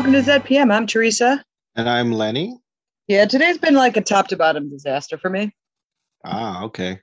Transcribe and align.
Welcome 0.00 0.14
to 0.14 0.30
ZPM. 0.30 0.72
I'm 0.72 0.86
Teresa. 0.86 1.44
And 1.76 1.86
I'm 1.86 2.10
Lenny. 2.10 2.58
Yeah, 3.06 3.26
today's 3.26 3.58
been 3.58 3.74
like 3.74 3.98
a 3.98 4.00
top 4.00 4.28
to 4.28 4.36
bottom 4.38 4.70
disaster 4.70 5.18
for 5.18 5.28
me. 5.28 5.54
Ah, 6.24 6.62
okay. 6.62 7.00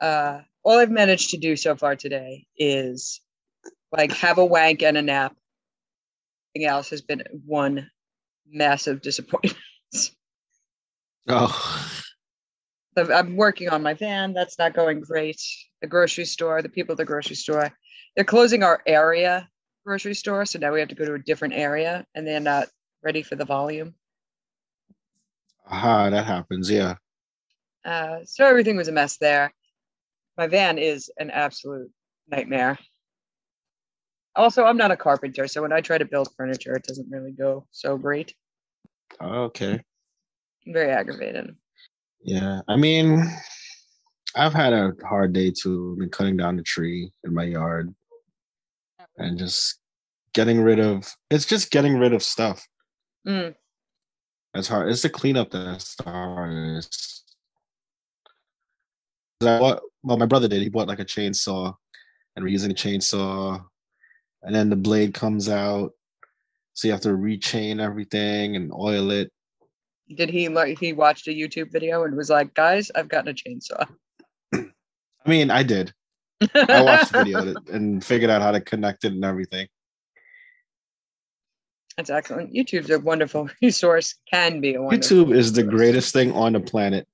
Uh, 0.00 0.42
all 0.62 0.78
I've 0.78 0.92
managed 0.92 1.30
to 1.30 1.38
do 1.38 1.56
so 1.56 1.74
far 1.74 1.96
today 1.96 2.46
is 2.56 3.20
like 3.90 4.12
have 4.12 4.38
a 4.38 4.44
wank 4.44 4.80
and 4.84 4.96
a 4.96 5.02
nap. 5.02 5.34
Everything 6.54 6.70
else 6.70 6.90
has 6.90 7.02
been 7.02 7.24
one 7.44 7.90
massive 8.48 9.02
disappointment. 9.02 9.56
Oh, 11.28 11.90
I'm 12.96 13.34
working 13.34 13.70
on 13.70 13.82
my 13.82 13.94
van. 13.94 14.34
That's 14.34 14.56
not 14.56 14.72
going 14.72 15.00
great. 15.00 15.40
The 15.80 15.88
grocery 15.88 16.26
store, 16.26 16.62
the 16.62 16.68
people 16.68 16.92
at 16.92 16.98
the 16.98 17.04
grocery 17.04 17.36
store, 17.36 17.72
they're 18.14 18.24
closing 18.24 18.62
our 18.62 18.82
area 18.86 19.48
grocery 19.84 20.14
store. 20.14 20.44
So 20.44 20.58
now 20.58 20.72
we 20.72 20.80
have 20.80 20.88
to 20.88 20.94
go 20.94 21.04
to 21.04 21.14
a 21.14 21.18
different 21.18 21.54
area 21.54 22.06
and 22.14 22.26
they're 22.26 22.40
not 22.40 22.68
ready 23.02 23.22
for 23.22 23.36
the 23.36 23.44
volume. 23.44 23.94
aha, 25.66 26.10
that 26.10 26.26
happens. 26.26 26.70
Yeah. 26.70 26.96
Uh, 27.84 28.18
so 28.24 28.44
everything 28.44 28.76
was 28.76 28.88
a 28.88 28.92
mess 28.92 29.16
there. 29.16 29.52
My 30.36 30.46
van 30.46 30.78
is 30.78 31.10
an 31.18 31.30
absolute 31.30 31.90
nightmare. 32.28 32.78
Also, 34.36 34.64
I'm 34.64 34.76
not 34.76 34.90
a 34.90 34.96
carpenter, 34.96 35.48
so 35.48 35.62
when 35.62 35.72
I 35.72 35.80
try 35.80 35.98
to 35.98 36.04
build 36.04 36.28
furniture, 36.36 36.76
it 36.76 36.84
doesn't 36.84 37.10
really 37.10 37.32
go 37.32 37.66
so 37.72 37.96
great. 37.96 38.34
Okay. 39.20 39.80
I'm 40.66 40.72
very 40.72 40.90
aggravated. 40.90 41.56
Yeah. 42.22 42.60
I 42.68 42.76
mean, 42.76 43.24
I've 44.36 44.52
had 44.52 44.72
a 44.72 44.92
hard 45.04 45.32
day 45.32 45.50
too. 45.50 45.96
Been 45.98 46.10
cutting 46.10 46.36
down 46.36 46.56
the 46.56 46.62
tree 46.62 47.10
in 47.24 47.34
my 47.34 47.44
yard 47.44 47.92
and 49.20 49.38
just 49.38 49.78
getting 50.34 50.60
rid 50.60 50.80
of. 50.80 51.06
It's 51.30 51.46
just 51.46 51.70
getting 51.70 51.96
rid 51.98 52.12
of 52.12 52.22
stuff. 52.22 52.66
Mm, 53.26 53.54
That's 54.54 54.66
hard. 54.68 54.90
It's 54.90 55.02
the 55.02 55.10
cleanup 55.10 55.50
that's 55.50 55.94
the 55.96 56.04
hardest. 56.04 57.24
'Cause 59.40 59.48
I 59.48 59.58
bought, 59.58 59.82
well, 60.02 60.16
my 60.16 60.26
brother 60.26 60.48
did. 60.48 60.62
He 60.62 60.68
bought 60.68 60.88
like 60.88 60.98
a 61.00 61.04
chainsaw, 61.04 61.74
and 62.36 62.44
we're 62.44 62.50
using 62.50 62.70
a 62.70 62.74
chainsaw, 62.74 63.64
and 64.42 64.54
then 64.54 64.68
the 64.70 64.76
blade 64.76 65.14
comes 65.14 65.48
out, 65.48 65.92
so 66.74 66.88
you 66.88 66.92
have 66.92 67.00
to 67.02 67.10
rechain 67.10 67.80
everything 67.80 68.56
and 68.56 68.72
oil 68.72 69.10
it. 69.10 69.30
Did 70.14 70.30
he 70.30 70.48
like 70.48 70.78
he 70.78 70.92
watched 70.92 71.28
a 71.28 71.30
YouTube 71.30 71.70
video 71.70 72.04
and 72.04 72.16
was 72.16 72.28
like, 72.30 72.52
"Guys, 72.54 72.90
I've 72.94 73.08
gotten 73.08 73.28
a 73.30 73.34
chainsaw." 73.34 73.86
I 74.54 75.28
mean, 75.28 75.50
I 75.50 75.62
did. 75.62 75.94
I 76.54 76.82
watched 76.82 77.12
the 77.12 77.24
video 77.24 77.54
and 77.72 78.04
figured 78.04 78.30
out 78.30 78.42
how 78.42 78.50
to 78.52 78.60
connect 78.60 79.04
it 79.04 79.12
and 79.12 79.24
everything. 79.24 79.68
That's 81.96 82.10
excellent. 82.10 82.54
YouTube's 82.54 82.90
a 82.90 82.98
wonderful 82.98 83.50
resource. 83.62 84.14
Can 84.32 84.60
be 84.60 84.74
a 84.74 84.82
wonderful 84.82 85.16
YouTube 85.18 85.36
is 85.36 85.52
the 85.52 85.62
resource. 85.64 85.76
greatest 85.78 86.12
thing 86.12 86.32
on 86.32 86.52
the 86.54 86.60
planet. 86.60 87.06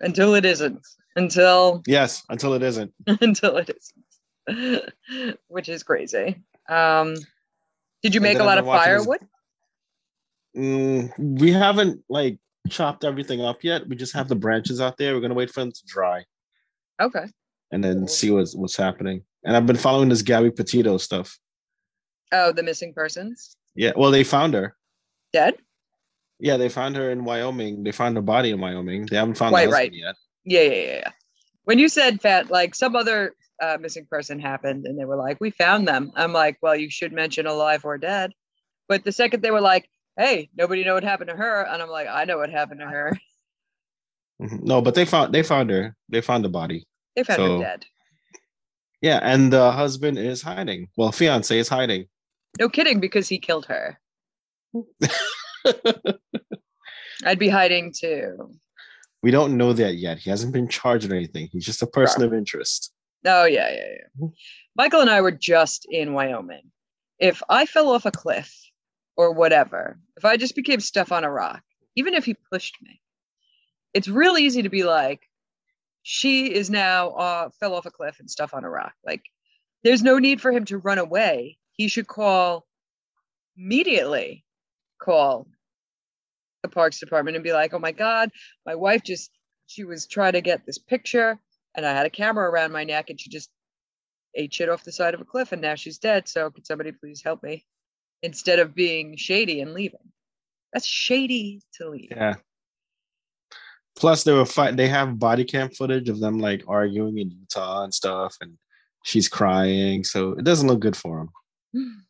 until 0.00 0.34
it 0.34 0.44
isn't. 0.44 0.80
Until 1.16 1.82
Yes, 1.86 2.22
until 2.28 2.54
it 2.54 2.62
isn't. 2.62 2.92
until 3.20 3.56
it 3.58 3.70
isn't, 4.48 4.92
which 5.48 5.68
is 5.68 5.82
crazy. 5.82 6.40
Um, 6.68 7.16
did 8.02 8.14
you 8.14 8.20
make 8.20 8.38
a 8.38 8.44
lot 8.44 8.58
of 8.58 8.64
this- 8.64 8.72
firewood? 8.74 9.20
Mm, 10.56 11.12
we 11.40 11.52
haven't 11.52 12.02
like 12.08 12.38
chopped 12.68 13.04
everything 13.04 13.40
up 13.40 13.62
yet. 13.62 13.86
We 13.88 13.94
just 13.96 14.14
have 14.14 14.28
the 14.28 14.34
branches 14.34 14.80
out 14.80 14.96
there. 14.96 15.14
We're 15.14 15.20
gonna 15.20 15.34
wait 15.34 15.50
for 15.50 15.60
them 15.60 15.70
to 15.72 15.80
dry 15.86 16.24
Okay. 17.00 17.26
And 17.70 17.82
then 17.82 18.06
see 18.08 18.30
what's 18.30 18.54
what's 18.54 18.76
happening. 18.76 19.22
And 19.44 19.56
I've 19.56 19.66
been 19.66 19.76
following 19.76 20.08
this 20.08 20.22
Gabby 20.22 20.50
Petito 20.50 20.98
stuff. 20.98 21.38
Oh, 22.32 22.52
the 22.52 22.62
missing 22.62 22.92
persons 22.94 23.56
Yeah, 23.74 23.92
well, 23.96 24.10
they 24.10 24.24
found 24.24 24.54
her. 24.54 24.76
dead. 25.32 25.54
Yeah, 26.38 26.56
they 26.56 26.68
found 26.70 26.96
her 26.96 27.10
in 27.10 27.24
Wyoming. 27.24 27.82
They 27.84 27.92
found 27.92 28.16
her 28.16 28.22
body 28.22 28.50
in 28.50 28.60
Wyoming. 28.60 29.06
They 29.06 29.16
haven't 29.16 29.34
found 29.36 29.52
Right, 29.52 29.66
the 29.66 29.72
right. 29.72 29.92
yet. 29.92 30.14
Yeah, 30.44 30.62
yeah, 30.62 30.72
yeah, 30.72 30.94
yeah. 31.04 31.10
When 31.64 31.78
you 31.78 31.88
said 31.88 32.20
fat, 32.20 32.50
like 32.50 32.74
some 32.74 32.96
other 32.96 33.34
uh, 33.62 33.76
missing 33.78 34.06
person 34.10 34.40
happened, 34.40 34.86
and 34.86 34.98
they 34.98 35.04
were 35.04 35.16
like, 35.16 35.38
"We 35.38 35.50
found 35.50 35.86
them." 35.86 36.12
I'm 36.16 36.32
like, 36.32 36.56
"Well, 36.62 36.74
you 36.74 36.88
should 36.88 37.12
mention 37.12 37.46
alive 37.46 37.84
or 37.84 37.98
dead." 37.98 38.32
But 38.88 39.04
the 39.04 39.12
second 39.12 39.42
they 39.42 39.50
were 39.50 39.60
like, 39.60 39.86
"Hey, 40.16 40.48
nobody 40.56 40.82
know 40.82 40.94
what 40.94 41.04
happened 41.04 41.28
to 41.28 41.36
her," 41.36 41.62
and 41.66 41.82
I'm 41.82 41.90
like, 41.90 42.08
"I 42.08 42.24
know 42.24 42.38
what 42.38 42.48
happened 42.50 42.80
to 42.80 42.86
her. 42.86 43.18
Mhm. 44.40 44.62
No, 44.62 44.80
but 44.80 44.94
they 44.94 45.04
found 45.04 45.34
they 45.34 45.42
found 45.42 45.68
her. 45.70 45.94
They 46.08 46.22
found 46.22 46.42
the 46.44 46.48
body. 46.48 46.86
They 47.16 47.24
found 47.24 47.38
So- 47.38 47.58
her 47.58 47.64
dead." 47.64 47.86
Yeah, 49.02 49.18
and 49.22 49.50
the 49.52 49.72
husband 49.72 50.18
is 50.18 50.42
hiding. 50.42 50.88
Well, 50.96 51.10
fiance 51.10 51.58
is 51.58 51.68
hiding. 51.70 52.06
No 52.58 52.68
kidding, 52.68 53.00
because 53.00 53.28
he 53.28 53.38
killed 53.38 53.64
her. 53.66 53.98
I'd 57.24 57.38
be 57.38 57.48
hiding 57.48 57.92
too. 57.98 58.54
we 59.22 59.30
don't 59.30 59.56
know 59.56 59.72
that 59.72 59.94
yet. 59.96 60.18
He 60.18 60.30
hasn't 60.30 60.52
been 60.52 60.68
charged 60.68 61.10
or 61.10 61.14
anything. 61.14 61.48
He's 61.52 61.64
just 61.66 61.82
a 61.82 61.86
person 61.86 62.22
of 62.22 62.32
interest. 62.32 62.92
Oh 63.26 63.44
yeah, 63.44 63.70
yeah, 63.70 63.84
yeah. 64.20 64.28
Michael 64.76 65.00
and 65.02 65.10
I 65.10 65.20
were 65.20 65.30
just 65.32 65.86
in 65.90 66.12
Wyoming. 66.14 66.70
If 67.18 67.42
I 67.50 67.66
fell 67.66 67.90
off 67.90 68.06
a 68.06 68.10
cliff 68.10 68.54
or 69.16 69.32
whatever, 69.32 69.98
if 70.16 70.24
I 70.24 70.36
just 70.38 70.54
became 70.54 70.80
stuff 70.80 71.12
on 71.12 71.24
a 71.24 71.30
rock, 71.30 71.62
even 71.96 72.14
if 72.14 72.24
he 72.24 72.34
pushed 72.50 72.76
me, 72.80 73.00
it's 73.92 74.08
real 74.08 74.38
easy 74.38 74.62
to 74.62 74.70
be 74.70 74.84
like, 74.84 75.20
she 76.02 76.52
is 76.52 76.70
now 76.70 77.10
uh, 77.10 77.48
fell 77.60 77.74
off 77.74 77.86
a 77.86 77.90
cliff 77.90 78.20
and 78.20 78.30
stuff 78.30 78.54
on 78.54 78.64
a 78.64 78.70
rock. 78.70 78.94
Like, 79.04 79.22
there's 79.84 80.02
no 80.02 80.18
need 80.18 80.40
for 80.40 80.52
him 80.52 80.64
to 80.66 80.78
run 80.78 80.98
away. 80.98 81.58
He 81.72 81.88
should 81.88 82.06
call 82.06 82.66
immediately. 83.56 84.44
Call 85.00 85.46
the 86.62 86.68
parks 86.68 87.00
department 87.00 87.36
and 87.36 87.44
be 87.44 87.52
like, 87.52 87.72
"Oh 87.72 87.78
my 87.78 87.92
god, 87.92 88.30
my 88.66 88.74
wife 88.74 89.02
just 89.02 89.30
she 89.66 89.84
was 89.84 90.06
trying 90.06 90.34
to 90.34 90.42
get 90.42 90.66
this 90.66 90.78
picture." 90.78 91.40
and 91.74 91.86
I 91.86 91.92
had 91.92 92.06
a 92.06 92.10
camera 92.10 92.48
around 92.48 92.72
my 92.72 92.84
neck, 92.84 93.10
and 93.10 93.20
she 93.20 93.30
just 93.30 93.50
ate 94.34 94.54
shit 94.54 94.68
off 94.68 94.84
the 94.84 94.92
side 94.92 95.14
of 95.14 95.20
a 95.20 95.24
cliff, 95.24 95.52
and 95.52 95.62
now 95.62 95.74
she's 95.74 95.98
dead. 95.98 96.28
So 96.28 96.50
could 96.50 96.66
somebody 96.66 96.92
please 96.92 97.22
help 97.22 97.42
me? 97.42 97.64
Instead 98.22 98.58
of 98.58 98.74
being 98.74 99.16
shady 99.16 99.60
and 99.60 99.72
leaving, 99.72 100.12
that's 100.72 100.86
shady 100.86 101.62
to 101.74 101.88
leave. 101.88 102.10
Yeah. 102.10 102.34
Plus, 104.00 104.24
they 104.24 104.32
were 104.32 104.46
fight. 104.46 104.76
They 104.76 104.88
have 104.88 105.18
body 105.18 105.44
cam 105.44 105.68
footage 105.68 106.08
of 106.08 106.20
them 106.20 106.38
like 106.38 106.64
arguing 106.66 107.18
in 107.18 107.30
Utah 107.30 107.84
and 107.84 107.92
stuff, 107.92 108.34
and 108.40 108.56
she's 109.04 109.28
crying. 109.28 110.04
So 110.04 110.32
it 110.32 110.44
doesn't 110.44 110.66
look 110.66 110.80
good 110.80 110.96
for 110.96 111.28
him. 111.74 112.04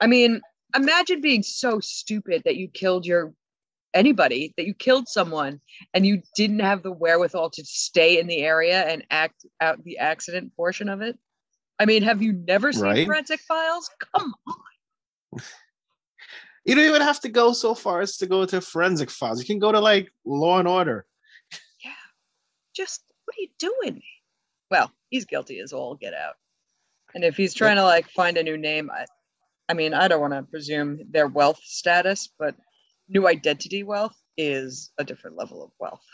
I 0.00 0.06
mean, 0.06 0.42
imagine 0.76 1.22
being 1.22 1.42
so 1.42 1.80
stupid 1.80 2.42
that 2.44 2.56
you 2.56 2.68
killed 2.68 3.06
your 3.06 3.32
anybody, 3.94 4.52
that 4.58 4.66
you 4.66 4.74
killed 4.74 5.08
someone, 5.08 5.60
and 5.94 6.06
you 6.06 6.22
didn't 6.36 6.60
have 6.60 6.82
the 6.82 6.92
wherewithal 6.92 7.50
to 7.50 7.64
stay 7.64 8.20
in 8.20 8.26
the 8.26 8.42
area 8.42 8.82
and 8.82 9.04
act 9.10 9.46
out 9.60 9.82
the 9.82 9.98
accident 9.98 10.54
portion 10.54 10.90
of 10.90 11.00
it. 11.00 11.18
I 11.78 11.86
mean, 11.86 12.02
have 12.02 12.20
you 12.20 12.34
never 12.34 12.72
seen 12.72 12.82
Right. 12.82 13.06
Forensic 13.06 13.40
Files? 13.40 13.88
Come 14.14 14.34
on. 14.46 15.40
You 16.64 16.74
don't 16.74 16.84
even 16.84 17.02
have 17.02 17.20
to 17.20 17.28
go 17.28 17.52
so 17.52 17.74
far 17.74 18.00
as 18.00 18.16
to 18.18 18.26
go 18.26 18.44
to 18.44 18.60
forensic 18.60 19.10
files. 19.10 19.40
You 19.40 19.46
can 19.46 19.58
go 19.58 19.72
to 19.72 19.80
like 19.80 20.12
Law 20.24 20.58
and 20.58 20.68
Order. 20.68 21.06
Yeah. 21.84 21.92
Just 22.74 23.02
what 23.24 23.36
are 23.36 23.40
you 23.40 23.48
doing? 23.58 24.02
Well, 24.70 24.92
he's 25.08 25.24
guilty 25.24 25.60
as 25.60 25.72
all 25.72 25.96
get 25.96 26.14
out. 26.14 26.34
And 27.14 27.24
if 27.24 27.36
he's 27.36 27.54
trying 27.54 27.76
to 27.76 27.84
like 27.84 28.08
find 28.10 28.36
a 28.36 28.42
new 28.42 28.56
name, 28.56 28.90
I, 28.90 29.06
I 29.68 29.74
mean, 29.74 29.94
I 29.94 30.08
don't 30.08 30.20
want 30.20 30.34
to 30.34 30.42
presume 30.42 31.00
their 31.10 31.26
wealth 31.26 31.60
status, 31.62 32.28
but 32.38 32.54
new 33.08 33.26
identity 33.26 33.82
wealth 33.82 34.16
is 34.36 34.90
a 34.98 35.04
different 35.04 35.36
level 35.36 35.64
of 35.64 35.70
wealth. 35.78 36.04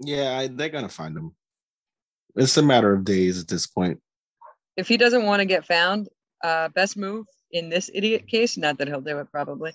Yeah, 0.00 0.38
I, 0.38 0.46
they're 0.46 0.70
gonna 0.70 0.88
find 0.88 1.16
him. 1.16 1.34
It's 2.36 2.56
a 2.56 2.62
matter 2.62 2.94
of 2.94 3.04
days 3.04 3.40
at 3.40 3.48
this 3.48 3.66
point. 3.66 4.00
If 4.76 4.88
he 4.88 4.96
doesn't 4.96 5.26
want 5.26 5.40
to 5.40 5.46
get 5.46 5.66
found, 5.66 6.08
uh, 6.42 6.68
best 6.68 6.96
move 6.96 7.26
in 7.52 7.68
this 7.68 7.90
idiot 7.92 8.26
case, 8.26 8.56
not 8.56 8.78
that 8.78 8.88
he'll 8.88 9.00
do 9.00 9.18
it 9.18 9.30
probably, 9.30 9.72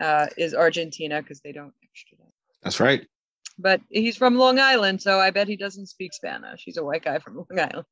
uh, 0.00 0.26
is 0.36 0.54
Argentina 0.54 1.22
because 1.22 1.40
they 1.40 1.52
don't 1.52 1.72
extradite. 1.82 2.32
That's 2.62 2.80
right. 2.80 3.06
But 3.58 3.80
he's 3.90 4.16
from 4.16 4.36
Long 4.36 4.58
Island, 4.58 5.02
so 5.02 5.18
I 5.18 5.30
bet 5.30 5.48
he 5.48 5.56
doesn't 5.56 5.86
speak 5.86 6.12
Spanish. 6.12 6.62
He's 6.64 6.76
a 6.76 6.84
white 6.84 7.02
guy 7.04 7.18
from 7.18 7.36
Long 7.50 7.58
Island. 7.58 7.86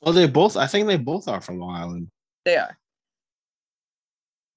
Well, 0.00 0.14
they 0.14 0.26
both. 0.26 0.56
I 0.56 0.66
think 0.66 0.86
they 0.86 0.98
both 0.98 1.26
are 1.26 1.40
from 1.40 1.58
Long 1.58 1.74
Island. 1.74 2.10
They 2.44 2.56
are. 2.56 2.76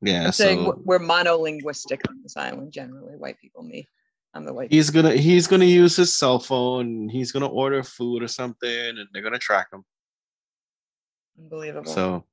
Yeah. 0.01 0.27
I'm 0.27 0.31
saying 0.31 0.59
so 0.59 0.65
w- 0.65 0.83
we're 0.85 0.99
monolinguistic 0.99 2.01
on 2.07 2.21
this 2.21 2.37
island 2.37 2.71
generally. 2.71 3.17
White 3.17 3.39
people, 3.39 3.63
me. 3.63 3.87
I'm 4.33 4.45
the 4.45 4.53
white. 4.53 4.71
he's 4.71 4.91
gonna 4.91 5.13
he's 5.13 5.47
gonna 5.47 5.65
use 5.65 5.95
his 5.95 6.15
cell 6.15 6.39
phone. 6.39 7.09
He's 7.09 7.31
gonna 7.31 7.47
order 7.47 7.81
food 7.83 8.21
or 8.21 8.27
something, 8.27 8.69
and 8.69 9.07
they're 9.11 9.23
gonna 9.23 9.39
track 9.39 9.67
him. 9.73 9.83
Unbelievable. 11.39 11.91
So. 11.91 12.25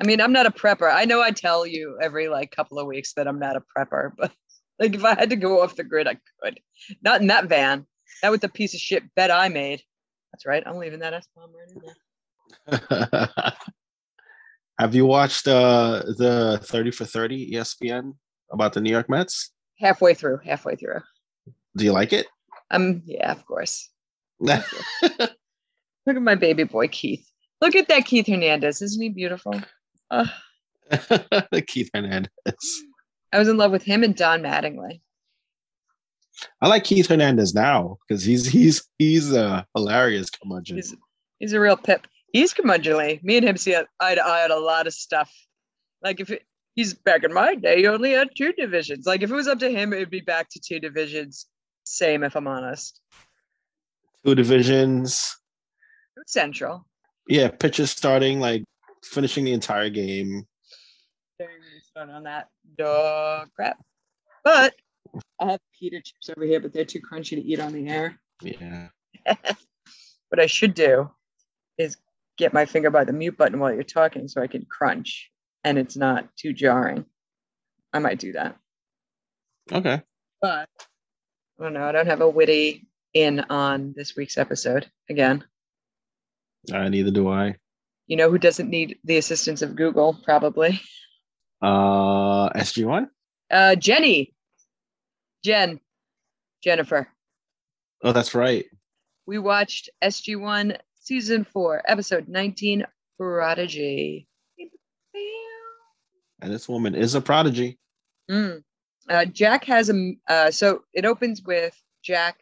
I 0.00 0.04
mean, 0.04 0.20
I'm 0.20 0.32
not 0.32 0.46
a 0.46 0.50
prepper. 0.50 0.92
I 0.92 1.04
know 1.04 1.20
I 1.20 1.30
tell 1.32 1.66
you 1.66 1.98
every 2.00 2.28
like 2.28 2.50
couple 2.52 2.78
of 2.78 2.86
weeks 2.86 3.12
that 3.14 3.26
I'm 3.26 3.38
not 3.38 3.56
a 3.56 3.62
prepper, 3.76 4.12
but 4.18 4.32
like 4.78 4.94
if 4.94 5.04
I 5.04 5.14
had 5.14 5.30
to 5.30 5.36
go 5.36 5.62
off 5.62 5.76
the 5.76 5.84
grid, 5.84 6.06
I 6.06 6.16
could. 6.42 6.60
Not 7.02 7.20
in 7.20 7.26
that 7.28 7.46
van. 7.46 7.86
Not 8.22 8.32
with 8.32 8.40
the 8.40 8.48
piece 8.48 8.74
of 8.74 8.80
shit 8.80 9.02
bet 9.14 9.30
I 9.30 9.48
made. 9.48 9.82
That's 10.32 10.46
right. 10.46 10.62
I'm 10.64 10.76
leaving 10.76 11.00
that 11.00 11.14
S 11.14 11.28
bomb 11.34 11.50
right 11.52 11.68
in 11.74 11.82
there. 11.82 13.52
Have 14.78 14.94
you 14.94 15.06
watched 15.06 15.48
uh, 15.48 16.02
the 16.18 16.60
30 16.62 16.92
for 16.92 17.04
30 17.04 17.52
ESPN 17.52 18.14
about 18.52 18.72
the 18.72 18.80
New 18.80 18.90
York 18.90 19.10
Mets? 19.10 19.50
Halfway 19.80 20.14
through, 20.14 20.38
halfway 20.44 20.76
through. 20.76 21.00
Do 21.76 21.84
you 21.84 21.92
like 21.92 22.12
it? 22.12 22.26
Um, 22.70 23.02
yeah, 23.04 23.32
of 23.32 23.44
course. 23.44 23.90
Look 26.08 26.16
at 26.16 26.22
my 26.22 26.36
baby 26.36 26.64
boy 26.64 26.88
Keith. 26.88 27.30
Look 27.60 27.76
at 27.76 27.88
that 27.88 28.06
Keith 28.06 28.26
Hernandez. 28.26 28.80
Isn't 28.80 29.02
he 29.02 29.10
beautiful? 29.10 29.60
Uh, 30.10 30.24
Keith 31.66 31.90
Hernandez. 31.92 32.30
I 33.30 33.38
was 33.38 33.46
in 33.46 33.58
love 33.58 33.72
with 33.72 33.82
him 33.82 34.02
and 34.02 34.16
Don 34.16 34.40
Mattingly. 34.40 35.02
I 36.62 36.68
like 36.68 36.84
Keith 36.84 37.08
Hernandez 37.08 37.52
now 37.52 37.98
because 38.08 38.24
he's 38.24 38.46
he's 38.46 38.88
he's 38.98 39.34
a 39.34 39.66
hilarious 39.76 40.30
curmudgeon. 40.30 40.76
He's, 40.76 40.96
he's 41.40 41.52
a 41.52 41.60
real 41.60 41.76
pip. 41.76 42.06
He's 42.32 42.54
curmudgeonly. 42.54 43.22
Me 43.22 43.36
and 43.36 43.46
him 43.46 43.58
see 43.58 43.76
eye 43.76 44.14
to 44.14 44.26
eye 44.26 44.44
on 44.44 44.50
a 44.50 44.56
lot 44.56 44.86
of 44.86 44.94
stuff. 44.94 45.30
Like 46.02 46.20
if 46.20 46.30
it, 46.30 46.42
he's 46.74 46.94
back 46.94 47.22
in 47.22 47.34
my 47.34 47.54
day, 47.54 47.80
he 47.80 47.86
only 47.86 48.12
had 48.12 48.30
two 48.34 48.54
divisions. 48.54 49.04
Like 49.04 49.20
if 49.20 49.30
it 49.30 49.34
was 49.34 49.46
up 49.46 49.58
to 49.58 49.68
him, 49.68 49.92
it 49.92 49.98
would 49.98 50.10
be 50.10 50.22
back 50.22 50.48
to 50.52 50.60
two 50.66 50.80
divisions. 50.80 51.48
Same, 51.84 52.24
if 52.24 52.34
I'm 52.34 52.46
honest. 52.46 52.98
Two 54.24 54.34
divisions. 54.34 55.37
Central. 56.26 56.86
Yeah, 57.28 57.48
pitchers 57.48 57.90
starting 57.90 58.40
like 58.40 58.64
finishing 59.04 59.44
the 59.44 59.52
entire 59.52 59.90
game. 59.90 60.46
Start 61.82 62.10
on 62.10 62.24
that 62.24 62.48
dog 62.76 63.48
crap. 63.54 63.78
But 64.44 64.74
I 65.40 65.52
have 65.52 65.60
pita 65.78 66.00
chips 66.02 66.30
over 66.34 66.44
here, 66.44 66.60
but 66.60 66.72
they're 66.72 66.84
too 66.84 67.00
crunchy 67.00 67.30
to 67.30 67.42
eat 67.42 67.60
on 67.60 67.72
the 67.72 67.88
air. 67.88 68.18
Yeah. 68.42 68.88
what 70.28 70.40
I 70.40 70.46
should 70.46 70.74
do 70.74 71.10
is 71.76 71.96
get 72.36 72.52
my 72.52 72.66
finger 72.66 72.90
by 72.90 73.04
the 73.04 73.12
mute 73.12 73.36
button 73.36 73.58
while 73.58 73.72
you're 73.72 73.82
talking 73.82 74.28
so 74.28 74.40
I 74.40 74.46
can 74.46 74.64
crunch 74.64 75.30
and 75.64 75.78
it's 75.78 75.96
not 75.96 76.28
too 76.36 76.52
jarring. 76.52 77.04
I 77.92 77.98
might 77.98 78.18
do 78.18 78.32
that. 78.32 78.56
Okay. 79.72 80.02
But 80.40 80.68
I 81.58 81.62
don't 81.62 81.72
know. 81.72 81.84
I 81.84 81.92
don't 81.92 82.06
have 82.06 82.20
a 82.20 82.28
witty 82.28 82.86
in 83.14 83.40
on 83.50 83.94
this 83.96 84.16
week's 84.16 84.38
episode 84.38 84.90
again. 85.10 85.44
Uh, 86.72 86.88
neither 86.88 87.10
do 87.10 87.28
I. 87.28 87.56
You 88.06 88.16
know 88.16 88.30
who 88.30 88.38
doesn't 88.38 88.70
need 88.70 88.98
the 89.04 89.18
assistance 89.18 89.62
of 89.62 89.76
Google? 89.76 90.18
Probably. 90.24 90.80
Uh, 91.60 92.48
SG1. 92.50 93.08
Uh, 93.50 93.74
Jenny. 93.74 94.34
Jen. 95.44 95.80
Jennifer. 96.62 97.08
Oh, 98.02 98.12
that's 98.12 98.34
right. 98.34 98.66
We 99.26 99.38
watched 99.38 99.90
SG1 100.02 100.78
season 101.00 101.44
four, 101.44 101.82
episode 101.86 102.28
19, 102.28 102.84
Prodigy. 103.18 104.26
And 106.40 106.52
this 106.52 106.68
woman 106.68 106.94
is 106.94 107.14
a 107.14 107.20
prodigy. 107.20 107.78
Mm. 108.30 108.62
Uh, 109.08 109.24
Jack 109.24 109.64
has 109.64 109.90
a, 109.90 110.12
uh, 110.28 110.50
so 110.50 110.82
it 110.94 111.04
opens 111.04 111.42
with 111.42 111.74
Jack 112.02 112.38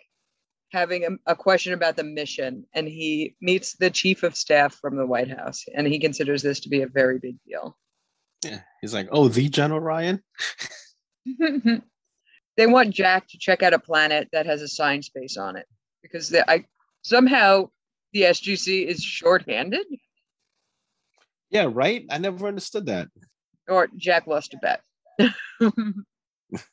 having 0.73 1.05
a, 1.05 1.33
a, 1.33 1.37
question 1.37 1.73
about 1.73 1.97
the 1.97 2.05
mission, 2.05 2.65
and 2.75 2.89
he 2.89 3.37
meets 3.41 3.77
the 3.77 3.91
chief 3.91 4.23
of 4.23 4.37
staff 4.37 4.75
from 4.75 4.97
the 4.97 5.07
White 5.07 5.31
House, 5.31 5.65
and 5.75 5.87
he 5.87 5.99
considers 5.99 6.43
this 6.43 6.61
to 6.61 6.69
be 6.69 6.83
a 6.83 6.87
very 6.87 7.19
big 7.19 7.37
deal. 7.47 7.77
Yeah, 8.45 8.61
he's 8.81 8.95
like, 8.95 9.09
"Oh, 9.11 9.29
the 9.29 9.49
General 9.49 9.81
Ryan." 9.81 10.23
they 12.57 12.67
want 12.67 12.91
Jack 12.91 13.29
to 13.29 13.39
check 13.39 13.63
out 13.63 13.75
a 13.75 13.79
planet 13.79 14.29
that 14.33 14.47
has 14.47 14.63
a 14.63 14.69
sign 14.69 15.03
space 15.03 15.37
on 15.37 15.57
it 15.57 15.67
because 16.03 16.29
they, 16.29 16.43
I 16.47 16.65
somehow 17.03 17.71
the 18.13 18.23
SGC 18.23 18.87
is 18.87 19.03
shorthanded. 19.03 19.87
Yeah, 21.51 21.69
right. 21.73 22.05
I 22.11 22.19
never 22.19 22.47
understood 22.47 22.87
that. 22.87 23.09
Or 23.69 23.89
Jack 23.97 24.27
lost 24.27 24.55
a 24.55 24.59
bet. 24.59 24.83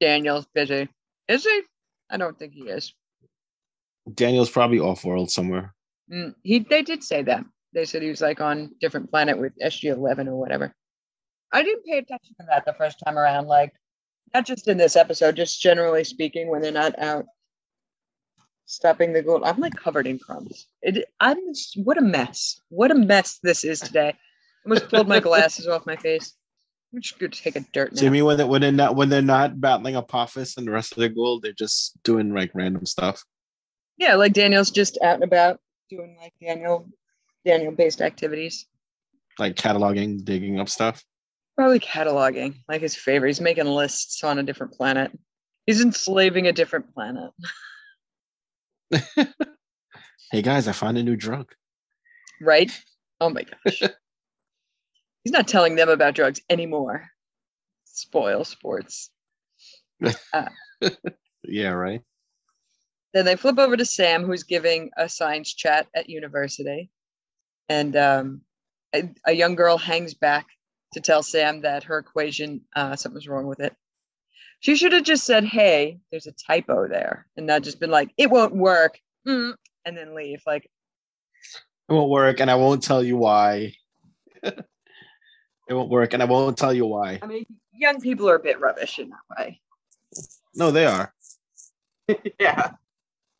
Daniel's 0.00 0.46
busy. 0.54 0.88
Is 1.28 1.44
he? 1.44 1.62
I 2.10 2.16
don't 2.16 2.38
think 2.38 2.52
he 2.52 2.62
is. 2.62 2.92
Daniel's 4.12 4.50
probably 4.50 4.80
off 4.80 5.04
world 5.04 5.30
somewhere. 5.30 5.74
Mm, 6.12 6.34
he 6.42 6.60
they 6.60 6.82
did 6.82 7.04
say 7.04 7.22
that. 7.22 7.44
They 7.72 7.84
said 7.84 8.02
he 8.02 8.08
was 8.08 8.20
like 8.20 8.40
on 8.40 8.74
different 8.80 9.10
planet 9.10 9.38
with 9.38 9.56
SG 9.58 9.94
eleven 9.94 10.28
or 10.28 10.36
whatever. 10.36 10.74
I 11.52 11.62
didn't 11.62 11.84
pay 11.84 11.98
attention 11.98 12.34
to 12.40 12.46
that 12.48 12.64
the 12.64 12.74
first 12.74 13.00
time 13.04 13.18
around. 13.18 13.46
Like, 13.46 13.72
not 14.34 14.46
just 14.46 14.68
in 14.68 14.78
this 14.78 14.96
episode, 14.96 15.36
just 15.36 15.60
generally 15.60 16.04
speaking, 16.04 16.48
when 16.48 16.62
they're 16.62 16.72
not 16.72 16.98
out 16.98 17.26
stopping 18.70 19.12
the 19.12 19.22
Goa'uld. 19.22 19.42
I'm 19.44 19.58
like 19.58 19.74
covered 19.74 20.06
in 20.06 20.18
crumbs. 20.18 20.68
It, 20.82 21.04
I'm 21.18 21.38
what 21.76 21.98
a 21.98 22.02
mess. 22.02 22.60
What 22.68 22.90
a 22.90 22.94
mess 22.94 23.38
this 23.42 23.64
is 23.64 23.80
today. 23.80 24.10
I 24.10 24.14
almost 24.64 24.88
pulled 24.88 25.08
my 25.08 25.20
glasses 25.28 25.66
off 25.66 25.86
my 25.86 25.96
face. 25.96 26.34
Just 26.98 27.18
gonna 27.18 27.30
take 27.30 27.56
a 27.56 27.60
dirt. 27.72 28.00
You 28.00 28.10
mean 28.10 28.24
when 28.24 28.36
they, 28.36 28.44
when 28.44 28.60
they're 28.60 28.72
not 28.72 28.96
when 28.96 29.08
they're 29.08 29.22
not 29.22 29.60
battling 29.60 29.94
Apophis 29.94 30.56
and 30.56 30.66
the 30.66 30.72
rest 30.72 30.92
of 30.92 30.98
the 30.98 31.10
Goa'uld, 31.10 31.42
they're 31.42 31.52
just 31.52 32.02
doing 32.02 32.34
like 32.34 32.50
random 32.52 32.84
stuff. 32.84 33.24
Yeah, 33.96 34.16
like 34.16 34.32
Daniel's 34.32 34.70
just 34.70 34.98
out 35.02 35.14
and 35.14 35.24
about 35.24 35.60
doing 35.88 36.16
like 36.20 36.32
Daniel 36.42 36.88
Daniel 37.44 37.72
based 37.72 38.00
activities. 38.00 38.66
Like 39.38 39.54
cataloging, 39.54 40.24
digging 40.24 40.58
up 40.58 40.68
stuff. 40.68 41.04
Probably 41.56 41.78
cataloging, 41.78 42.56
like 42.68 42.80
his 42.80 42.96
favorite. 42.96 43.28
He's 43.28 43.40
making 43.40 43.66
lists 43.66 44.24
on 44.24 44.38
a 44.38 44.42
different 44.42 44.72
planet. 44.72 45.16
He's 45.66 45.80
enslaving 45.80 46.48
a 46.48 46.52
different 46.52 46.92
planet. 46.92 47.30
hey 50.32 50.42
guys, 50.42 50.66
I 50.66 50.72
found 50.72 50.98
a 50.98 51.02
new 51.02 51.16
drug. 51.16 51.52
Right? 52.40 52.72
Oh 53.20 53.30
my 53.30 53.44
gosh. 53.44 53.82
He's 55.24 55.32
not 55.32 55.48
telling 55.48 55.76
them 55.76 55.88
about 55.88 56.14
drugs 56.14 56.40
anymore. 56.48 57.08
Spoil 57.84 58.44
sports. 58.44 59.10
Uh, 60.32 60.48
yeah, 61.44 61.68
right. 61.68 62.00
Then 63.12 63.26
they 63.26 63.36
flip 63.36 63.58
over 63.58 63.76
to 63.76 63.84
Sam, 63.84 64.24
who's 64.24 64.44
giving 64.44 64.90
a 64.96 65.10
science 65.10 65.52
chat 65.52 65.88
at 65.94 66.08
university. 66.08 66.90
And 67.68 67.96
um, 67.96 68.40
a, 68.94 69.10
a, 69.26 69.32
young 69.32 69.56
girl 69.56 69.76
hangs 69.76 70.14
back 70.14 70.46
to 70.94 71.00
tell 71.00 71.22
Sam 71.22 71.62
that 71.62 71.84
her 71.84 71.98
equation, 71.98 72.62
uh, 72.74 72.96
something's 72.96 73.28
wrong 73.28 73.46
with 73.46 73.60
it. 73.60 73.74
She 74.60 74.74
should 74.76 74.92
have 74.92 75.04
just 75.04 75.24
said, 75.24 75.44
Hey, 75.44 75.98
there's 76.10 76.26
a 76.26 76.32
typo 76.32 76.88
there, 76.88 77.26
and 77.36 77.46
not 77.46 77.62
just 77.62 77.80
been 77.80 77.90
like, 77.90 78.10
It 78.16 78.30
won't 78.30 78.54
work, 78.54 78.98
mm, 79.26 79.54
and 79.84 79.96
then 79.96 80.14
leave. 80.14 80.42
Like, 80.46 80.64
it 81.88 81.92
won't 81.92 82.10
work, 82.10 82.40
and 82.40 82.50
I 82.50 82.56
won't 82.56 82.82
tell 82.82 83.02
you 83.02 83.16
why. 83.16 83.74
it 85.70 85.74
won't 85.74 85.88
work, 85.88 86.12
and 86.12 86.22
I 86.22 86.26
won't 86.26 86.58
tell 86.58 86.74
you 86.74 86.84
why. 86.84 87.20
I 87.22 87.26
mean, 87.26 87.46
young 87.72 88.00
people 88.00 88.28
are 88.28 88.34
a 88.34 88.40
bit 88.40 88.58
rubbish 88.58 88.98
in 88.98 89.10
that 89.10 89.38
way. 89.38 89.60
No, 90.52 90.72
they 90.72 90.84
are. 90.84 91.14
yeah. 92.40 92.72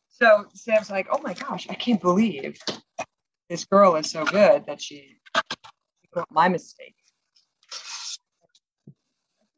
So 0.09 0.45
Sam's 0.53 0.89
like, 0.89 1.07
"Oh 1.11 1.19
my 1.21 1.33
gosh, 1.33 1.67
I 1.69 1.73
can't 1.73 2.01
believe 2.01 2.57
this 3.49 3.65
girl 3.65 3.97
is 3.97 4.09
so 4.09 4.23
good 4.23 4.65
that 4.67 4.81
she 4.81 5.17
my 6.31 6.47
mistake." 6.47 6.95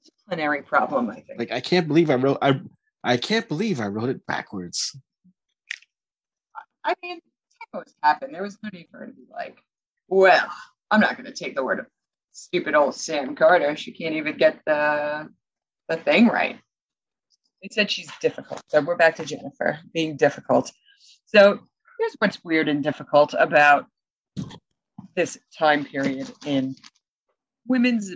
Disciplinary 0.04 0.64
problem, 0.64 1.12
I 1.12 1.20
think. 1.20 1.38
Like, 1.38 1.52
I 1.52 1.62
can't 1.62 1.88
believe 1.88 2.10
I 2.10 2.16
wrote 2.16 2.40
I 2.42 2.60
I 3.04 3.18
can't 3.18 3.48
believe 3.48 3.80
I 3.82 3.88
wrote 3.88 4.10
it 4.10 4.26
backwards. 4.26 4.98
I 6.84 6.96
mean, 7.04 7.20
typos 7.72 7.94
happen. 8.02 8.32
There 8.32 8.42
was 8.42 8.58
no 8.64 8.70
need 8.74 8.88
for 8.90 8.98
her 8.98 9.06
to 9.06 9.14
be 9.14 9.28
like, 9.32 9.60
"Well, 10.08 10.50
I'm 10.90 11.02
not 11.02 11.18
going 11.18 11.32
to 11.32 11.34
take 11.34 11.56
the 11.56 11.64
word 11.64 11.80
of 11.80 11.86
stupid 12.34 12.76
old 12.76 12.96
Sam 12.96 13.36
Carter. 13.36 13.76
She 13.78 13.92
can't 13.92 14.16
even 14.16 14.38
get 14.38 14.60
the 14.66 15.30
the 15.88 15.98
thing 15.98 16.28
right. 16.28 16.60
They 17.62 17.70
said 17.72 17.90
she's 17.90 18.12
difficult. 18.20 18.62
So 18.68 18.82
we're 18.82 18.98
back 18.98 19.16
to 19.16 19.26
Jennifer 19.26 19.80
being 19.94 20.18
difficult. 20.18 20.72
So 21.26 21.60
here's 21.98 22.16
what's 22.20 22.44
weird 22.44 22.68
and 22.68 22.84
difficult 22.84 23.34
about 23.38 23.86
this 25.16 25.38
time 25.58 25.86
period 25.86 26.30
in 26.46 26.76
women's 27.68 28.14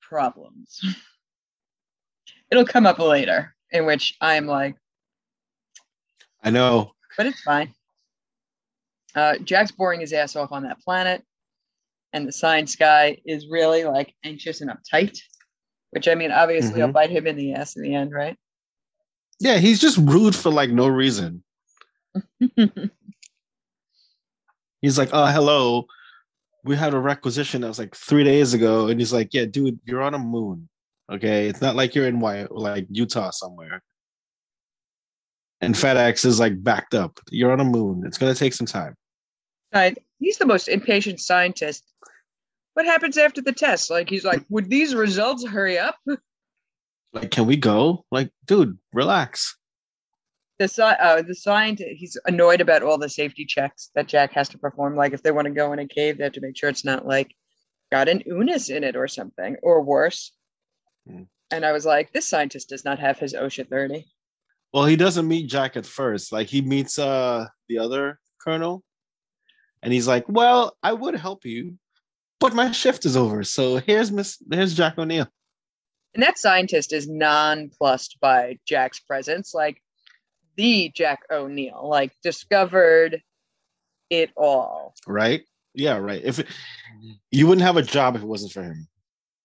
problems. 0.00 0.80
It'll 2.50 2.64
come 2.64 2.86
up 2.86 2.98
later, 2.98 3.54
in 3.72 3.84
which 3.84 4.16
I'm 4.20 4.46
like, 4.46 4.76
I 6.42 6.50
know, 6.50 6.92
but 7.16 7.26
it's 7.26 7.40
fine. 7.42 7.74
Uh, 9.14 9.36
Jack's 9.38 9.72
boring 9.72 10.00
his 10.00 10.12
ass 10.12 10.36
off 10.36 10.52
on 10.52 10.62
that 10.62 10.80
planet 10.80 11.24
and 12.12 12.26
the 12.26 12.32
science 12.32 12.76
guy 12.76 13.18
is 13.24 13.46
really 13.48 13.84
like 13.84 14.14
anxious 14.24 14.60
and 14.60 14.70
uptight, 14.70 15.18
which 15.90 16.08
I 16.08 16.14
mean, 16.14 16.32
obviously, 16.32 16.72
mm-hmm. 16.72 16.80
will 16.82 16.92
bite 16.92 17.10
him 17.10 17.26
in 17.26 17.36
the 17.36 17.54
ass 17.54 17.76
in 17.76 17.82
the 17.82 17.94
end, 17.94 18.12
right? 18.12 18.36
Yeah, 19.40 19.58
he's 19.58 19.80
just 19.80 19.98
rude 19.98 20.34
for 20.34 20.50
like 20.50 20.70
no 20.70 20.88
reason. 20.88 21.44
he's 24.80 24.98
like, 24.98 25.10
"Oh, 25.12 25.26
hello, 25.26 25.86
we 26.64 26.76
had 26.76 26.94
a 26.94 26.98
requisition 26.98 27.60
that 27.60 27.68
was 27.68 27.78
like 27.78 27.94
three 27.94 28.24
days 28.24 28.54
ago," 28.54 28.88
and 28.88 28.98
he's 28.98 29.12
like, 29.12 29.32
"Yeah, 29.32 29.44
dude, 29.44 29.78
you're 29.84 30.02
on 30.02 30.14
a 30.14 30.18
moon. 30.18 30.68
Okay, 31.10 31.48
it's 31.48 31.60
not 31.60 31.76
like 31.76 31.94
you're 31.94 32.08
in 32.08 32.20
like 32.20 32.86
Utah 32.90 33.30
somewhere." 33.30 33.82
And 35.60 35.74
FedEx 35.74 36.24
is 36.24 36.38
like 36.38 36.62
backed 36.62 36.94
up. 36.94 37.18
You're 37.30 37.52
on 37.52 37.60
a 37.60 37.64
moon. 37.64 38.04
It's 38.06 38.18
gonna 38.18 38.34
take 38.34 38.54
some 38.54 38.66
time. 38.66 38.94
He's 40.18 40.38
the 40.38 40.46
most 40.46 40.68
impatient 40.68 41.20
scientist 41.20 41.84
what 42.78 42.86
happens 42.86 43.18
after 43.18 43.42
the 43.42 43.52
test? 43.52 43.90
Like 43.90 44.08
he's 44.08 44.22
like, 44.22 44.44
would 44.50 44.70
these 44.70 44.94
results 44.94 45.44
hurry 45.44 45.78
up? 45.80 45.96
Like, 47.12 47.30
can 47.30 47.46
we 47.46 47.56
go? 47.56 48.04
Like, 48.12 48.30
dude, 48.44 48.78
relax. 48.92 49.56
The 50.58 50.68
sci- 50.68 50.82
uh, 50.82 51.22
the 51.22 51.34
scientist 51.34 51.88
he's 51.96 52.18
annoyed 52.26 52.60
about 52.60 52.82
all 52.82 52.98
the 52.98 53.08
safety 53.08 53.46
checks 53.46 53.90
that 53.94 54.06
Jack 54.08 54.32
has 54.34 54.48
to 54.50 54.58
perform. 54.58 54.94
Like 54.94 55.14
if 55.14 55.22
they 55.22 55.32
want 55.32 55.46
to 55.46 55.54
go 55.54 55.72
in 55.72 55.78
a 55.78 55.88
cave, 55.88 56.18
they 56.18 56.24
have 56.24 56.34
to 56.34 56.40
make 56.40 56.56
sure 56.56 56.68
it's 56.68 56.84
not 56.84 57.06
like 57.06 57.34
got 57.90 58.08
an 58.08 58.22
Unas 58.30 58.68
in 58.68 58.84
it 58.84 58.94
or 58.94 59.08
something, 59.08 59.56
or 59.62 59.80
worse. 59.80 60.32
Hmm. 61.08 61.22
And 61.50 61.64
I 61.64 61.72
was 61.72 61.86
like, 61.86 62.12
this 62.12 62.28
scientist 62.28 62.68
does 62.68 62.84
not 62.84 62.98
have 62.98 63.18
his 63.18 63.32
OSHA 63.32 63.70
30. 63.70 64.04
Well, 64.74 64.84
he 64.84 64.96
doesn't 64.96 65.26
meet 65.26 65.48
Jack 65.48 65.78
at 65.78 65.86
first. 65.86 66.30
Like 66.30 66.48
he 66.48 66.60
meets 66.60 66.98
uh 66.98 67.46
the 67.68 67.78
other 67.78 68.20
colonel, 68.40 68.84
and 69.82 69.92
he's 69.92 70.08
like, 70.08 70.24
"Well, 70.28 70.76
I 70.82 70.92
would 70.92 71.14
help 71.14 71.44
you, 71.44 71.78
but 72.40 72.54
my 72.54 72.70
shift 72.72 73.06
is 73.06 73.16
over. 73.16 73.44
So 73.44 73.76
here's 73.76 74.10
Miss, 74.10 74.38
here's 74.50 74.74
Jack 74.74 74.98
O'Neill." 74.98 75.28
And 76.14 76.22
that 76.22 76.38
scientist 76.38 76.92
is 76.92 77.08
nonplussed 77.08 78.18
by 78.20 78.58
Jack's 78.66 79.00
presence. 79.00 79.54
Like 79.54 79.82
the 80.56 80.90
Jack 80.94 81.20
O'Neill, 81.30 81.88
like 81.88 82.12
discovered 82.22 83.22
it 84.10 84.30
all. 84.36 84.94
Right? 85.06 85.44
Yeah, 85.74 85.98
right. 85.98 86.20
If 86.24 86.40
it, 86.40 86.46
you 87.30 87.46
wouldn't 87.46 87.64
have 87.64 87.76
a 87.76 87.82
job 87.82 88.16
if 88.16 88.22
it 88.22 88.26
wasn't 88.26 88.52
for 88.52 88.62
him. 88.62 88.88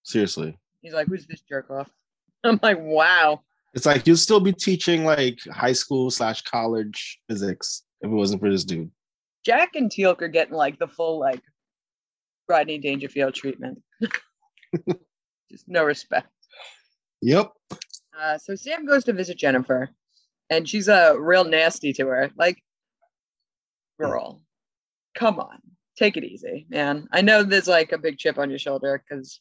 Seriously. 0.04 0.58
He's 0.82 0.94
like, 0.94 1.08
who's 1.08 1.28
this 1.28 1.42
jerk 1.42 1.70
off? 1.70 1.90
I'm 2.44 2.60
like, 2.62 2.80
wow. 2.80 3.42
It's 3.74 3.86
like 3.86 4.06
you'd 4.06 4.18
still 4.18 4.40
be 4.40 4.54
teaching 4.54 5.06
like 5.06 5.40
high 5.52 5.74
school 5.74 6.12
slash 6.12 6.42
college 6.42 7.20
physics 7.28 7.84
if 8.02 8.10
it 8.10 8.13
wasn't 8.13 8.42
for 8.42 8.50
this 8.50 8.63
dude. 8.63 8.92
Jack 9.46 9.76
and 9.76 9.92
Teal'c 9.92 10.22
are 10.22 10.28
getting 10.28 10.54
like 10.54 10.80
the 10.80 10.88
full 10.88 11.20
like 11.20 11.42
Rodney 12.48 12.78
Dangerfield 12.78 13.34
treatment. 13.34 13.82
Just 15.52 15.68
no 15.68 15.84
respect. 15.84 16.28
Yep. 17.22 17.52
Uh, 18.20 18.38
so 18.38 18.56
Sam 18.56 18.86
goes 18.86 19.04
to 19.06 19.14
visit 19.14 19.38
Jennifer, 19.38 19.90
and 20.50 20.68
she's 20.68 20.90
uh, 20.90 21.16
real 21.18 21.44
nasty 21.44 21.94
to 21.94 22.08
her. 22.08 22.32
Like, 22.38 22.58
girl, 24.00 24.42
come 25.16 25.40
on, 25.40 25.60
take 25.98 26.18
it 26.18 26.24
easy, 26.24 26.66
man. 26.70 27.08
I 27.12 27.22
know 27.22 27.44
there's 27.44 27.68
like 27.68 27.92
a 27.92 27.98
big 27.98 28.18
chip 28.18 28.38
on 28.38 28.50
your 28.50 28.60
shoulder 28.60 29.02
because 29.08 29.40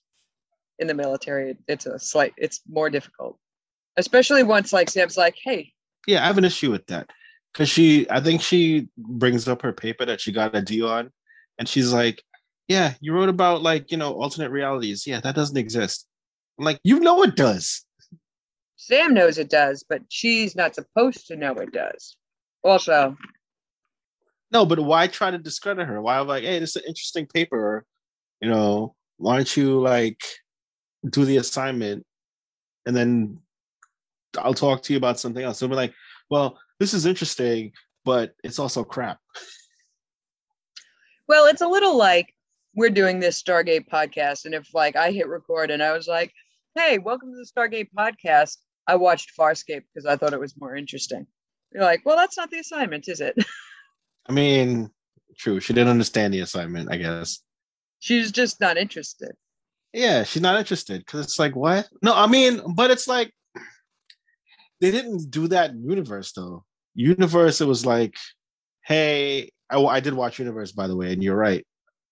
in 0.78 0.86
the 0.86 0.94
military, 0.94 1.56
it's 1.68 1.86
a 1.86 1.98
slight, 1.98 2.32
it's 2.36 2.60
more 2.68 2.90
difficult, 2.90 3.38
especially 3.96 4.42
once 4.42 4.72
like 4.72 4.90
Sam's 4.90 5.16
like, 5.16 5.36
hey, 5.42 5.72
Yeah, 6.06 6.22
I 6.22 6.26
have 6.26 6.38
an 6.38 6.44
issue 6.44 6.70
with 6.70 6.86
that. 6.86 7.10
Cause 7.54 7.68
she 7.68 8.08
I 8.08 8.20
think 8.20 8.40
she 8.40 8.88
brings 8.96 9.46
up 9.46 9.60
her 9.62 9.72
paper 9.72 10.06
that 10.06 10.20
she 10.20 10.32
got 10.32 10.56
a 10.56 10.62
D 10.62 10.82
on, 10.82 11.10
and 11.58 11.68
she's 11.68 11.92
like, 11.92 12.22
Yeah, 12.68 12.94
you 13.00 13.12
wrote 13.12 13.28
about 13.28 13.62
like, 13.62 13.90
you 13.90 13.98
know, 13.98 14.14
alternate 14.14 14.50
realities. 14.50 15.06
Yeah, 15.06 15.20
that 15.20 15.34
doesn't 15.34 15.56
exist. 15.56 16.06
I'm 16.58 16.64
like, 16.64 16.80
you 16.84 17.00
know 17.00 17.22
it 17.22 17.36
does. 17.36 17.84
Sam 18.76 19.14
knows 19.14 19.38
it 19.38 19.50
does, 19.50 19.84
but 19.88 20.02
she's 20.08 20.56
not 20.56 20.74
supposed 20.74 21.26
to 21.28 21.36
know 21.36 21.52
it 21.52 21.72
does. 21.72 22.16
Also, 22.64 23.16
No, 24.50 24.64
but 24.66 24.80
why 24.80 25.06
try 25.06 25.30
to 25.30 25.38
discredit 25.38 25.86
her? 25.86 26.00
Why 26.00 26.18
like, 26.20 26.44
hey, 26.44 26.58
this 26.58 26.70
is 26.70 26.82
an 26.82 26.88
interesting 26.88 27.26
paper, 27.26 27.84
you 28.40 28.48
know, 28.48 28.94
why 29.18 29.36
don't 29.36 29.56
you 29.56 29.80
like 29.80 30.20
do 31.08 31.24
the 31.24 31.36
assignment 31.36 32.04
and 32.86 32.96
then 32.96 33.38
I'll 34.38 34.54
talk 34.54 34.82
to 34.82 34.92
you 34.92 34.96
about 34.96 35.20
something 35.20 35.44
else. 35.44 35.58
So 35.58 35.68
be 35.68 35.74
like, 35.74 35.94
well, 36.30 36.58
this 36.82 36.94
is 36.94 37.06
interesting, 37.06 37.70
but 38.04 38.34
it's 38.42 38.58
also 38.58 38.82
crap. 38.82 39.20
well, 41.28 41.46
it's 41.46 41.60
a 41.60 41.68
little 41.68 41.96
like 41.96 42.34
we're 42.74 42.90
doing 42.90 43.20
this 43.20 43.40
Stargate 43.40 43.88
podcast, 43.88 44.46
and 44.46 44.54
if 44.54 44.74
like 44.74 44.96
I 44.96 45.12
hit 45.12 45.28
record 45.28 45.70
and 45.70 45.80
I 45.80 45.92
was 45.92 46.08
like, 46.08 46.32
hey, 46.74 46.98
welcome 46.98 47.30
to 47.30 47.36
the 47.36 47.48
Stargate 47.48 47.90
podcast, 47.96 48.56
I 48.88 48.96
watched 48.96 49.30
Farscape 49.38 49.84
because 49.94 50.06
I 50.06 50.16
thought 50.16 50.32
it 50.32 50.40
was 50.40 50.60
more 50.60 50.74
interesting. 50.74 51.24
You're 51.72 51.84
like, 51.84 52.02
well, 52.04 52.16
that's 52.16 52.36
not 52.36 52.50
the 52.50 52.58
assignment, 52.58 53.06
is 53.06 53.20
it? 53.20 53.36
I 54.28 54.32
mean, 54.32 54.90
true. 55.38 55.60
She 55.60 55.72
didn't 55.72 55.90
understand 55.90 56.34
the 56.34 56.40
assignment, 56.40 56.90
I 56.90 56.96
guess. 56.96 57.44
She's 58.00 58.32
just 58.32 58.60
not 58.60 58.76
interested. 58.76 59.36
Yeah, 59.92 60.24
she's 60.24 60.42
not 60.42 60.58
interested 60.58 60.98
because 60.98 61.20
it's 61.20 61.38
like, 61.38 61.54
what? 61.54 61.88
No, 62.02 62.12
I 62.12 62.26
mean, 62.26 62.60
but 62.74 62.90
it's 62.90 63.06
like 63.06 63.32
they 64.80 64.90
didn't 64.90 65.30
do 65.30 65.46
that 65.46 65.70
in 65.70 65.88
Universe 65.88 66.32
though. 66.32 66.64
Universe, 66.94 67.60
it 67.60 67.66
was 67.66 67.86
like, 67.86 68.16
hey, 68.82 69.50
I, 69.70 69.78
I 69.82 70.00
did 70.00 70.14
watch 70.14 70.38
Universe 70.38 70.72
by 70.72 70.86
the 70.86 70.96
way, 70.96 71.12
and 71.12 71.22
you're 71.22 71.36
right. 71.36 71.66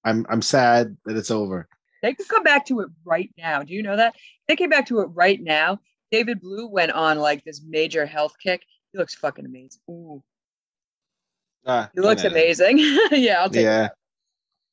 I'm 0.04 0.24
I'm 0.28 0.42
sad 0.42 0.96
that 1.04 1.16
it's 1.16 1.30
over. 1.30 1.68
They 2.02 2.14
could 2.14 2.28
come 2.28 2.42
back 2.42 2.64
to 2.66 2.80
it 2.80 2.88
right 3.04 3.30
now. 3.36 3.62
Do 3.62 3.74
you 3.74 3.82
know 3.82 3.96
that? 3.96 4.14
They 4.48 4.56
came 4.56 4.70
back 4.70 4.86
to 4.86 5.00
it 5.00 5.06
right 5.12 5.40
now. 5.40 5.80
David 6.10 6.40
Blue 6.40 6.66
went 6.66 6.92
on 6.92 7.18
like 7.18 7.44
this 7.44 7.62
major 7.66 8.06
health 8.06 8.34
kick. 8.42 8.62
He 8.92 8.98
looks 8.98 9.14
fucking 9.14 9.44
amazing. 9.44 9.80
Ooh, 9.90 10.22
Ah, 11.66 11.90
he 11.94 12.00
looks 12.00 12.24
amazing. 12.24 12.78
yeah, 13.12 13.40
I'll 13.42 13.50
take 13.50 13.64
Yeah, 13.64 13.88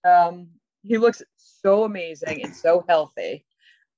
it. 0.06 0.08
Um, 0.08 0.48
he 0.84 0.98
looks 0.98 1.22
so 1.36 1.84
amazing 1.84 2.44
and 2.44 2.56
so 2.56 2.86
healthy 2.88 3.46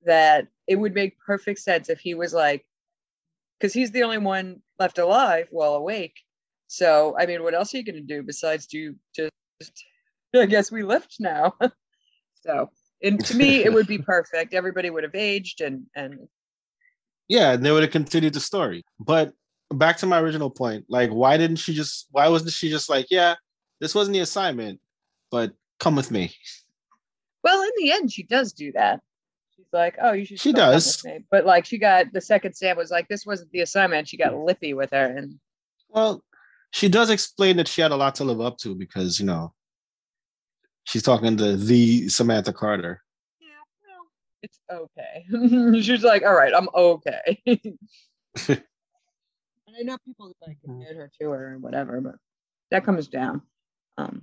that 0.04 0.48
it 0.66 0.76
would 0.76 0.94
make 0.94 1.18
perfect 1.18 1.60
sense 1.60 1.88
if 1.88 2.00
he 2.00 2.14
was 2.14 2.34
like, 2.34 2.66
because 3.60 3.72
he's 3.74 3.90
the 3.90 4.02
only 4.02 4.18
one 4.18 4.62
left 4.78 4.98
alive 4.98 5.48
while 5.50 5.74
awake. 5.74 6.14
So, 6.66 7.14
I 7.18 7.26
mean, 7.26 7.42
what 7.42 7.54
else 7.54 7.74
are 7.74 7.78
you 7.78 7.84
going 7.84 7.96
to 7.96 8.00
do 8.00 8.22
besides 8.22 8.66
do 8.66 8.94
just, 9.14 9.32
I 10.34 10.46
guess 10.46 10.72
we 10.72 10.82
lift 10.82 11.16
now. 11.20 11.54
so, 12.42 12.70
and 13.02 13.22
to 13.26 13.36
me, 13.36 13.64
it 13.64 13.72
would 13.72 13.86
be 13.86 13.98
perfect. 14.14 14.54
Everybody 14.54 14.90
would 14.90 15.04
have 15.04 15.14
aged 15.14 15.60
and, 15.60 15.86
and 15.94 16.28
yeah, 17.28 17.52
and 17.52 17.64
they 17.64 17.70
would 17.70 17.82
have 17.82 17.92
continued 17.92 18.34
the 18.34 18.40
story. 18.40 18.82
But 18.98 19.32
back 19.72 19.98
to 19.98 20.06
my 20.06 20.20
original 20.20 20.50
point, 20.50 20.86
like, 20.88 21.10
why 21.10 21.36
didn't 21.36 21.56
she 21.56 21.72
just? 21.72 22.08
Why 22.10 22.28
wasn't 22.28 22.50
she 22.50 22.70
just 22.70 22.90
like, 22.90 23.06
yeah, 23.08 23.36
this 23.80 23.94
wasn't 23.94 24.14
the 24.14 24.20
assignment, 24.20 24.80
but 25.30 25.52
come 25.78 25.94
with 25.94 26.10
me? 26.10 26.32
well, 27.44 27.62
in 27.62 27.70
the 27.78 27.92
end, 27.92 28.12
she 28.12 28.24
does 28.24 28.52
do 28.52 28.72
that. 28.72 29.00
Like, 29.72 29.96
oh, 30.00 30.12
you 30.12 30.24
should. 30.24 30.40
She 30.40 30.52
does. 30.52 31.04
But 31.30 31.46
like, 31.46 31.64
she 31.64 31.78
got 31.78 32.12
the 32.12 32.20
second 32.20 32.54
Sam 32.54 32.76
was 32.76 32.90
like, 32.90 33.08
this 33.08 33.24
wasn't 33.24 33.52
the 33.52 33.60
assignment. 33.60 34.08
She 34.08 34.16
got 34.16 34.34
lippy 34.34 34.74
with 34.74 34.90
her. 34.90 35.06
And 35.16 35.38
Well, 35.88 36.24
she 36.72 36.88
does 36.88 37.10
explain 37.10 37.56
that 37.58 37.68
she 37.68 37.82
had 37.82 37.92
a 37.92 37.96
lot 37.96 38.16
to 38.16 38.24
live 38.24 38.40
up 38.40 38.58
to 38.58 38.74
because 38.74 39.20
you 39.20 39.26
know 39.26 39.52
she's 40.84 41.02
talking 41.02 41.36
to 41.36 41.56
the 41.56 42.08
Samantha 42.08 42.52
Carter. 42.52 43.02
Yeah, 43.40 43.48
well, 43.86 44.06
it's 44.42 44.58
okay. 44.70 45.82
She's 45.82 46.02
like, 46.04 46.24
all 46.24 46.34
right, 46.34 46.52
I'm 46.54 46.68
okay. 46.74 47.42
and 47.46 48.62
I 49.78 49.82
know 49.82 49.96
people 50.04 50.32
like 50.46 50.58
compared 50.64 50.96
her 50.96 51.10
to 51.20 51.30
her 51.30 51.52
and 51.54 51.62
whatever, 51.62 52.00
but 52.00 52.16
that 52.70 52.84
comes 52.84 53.08
down. 53.08 53.42
Um, 53.98 54.22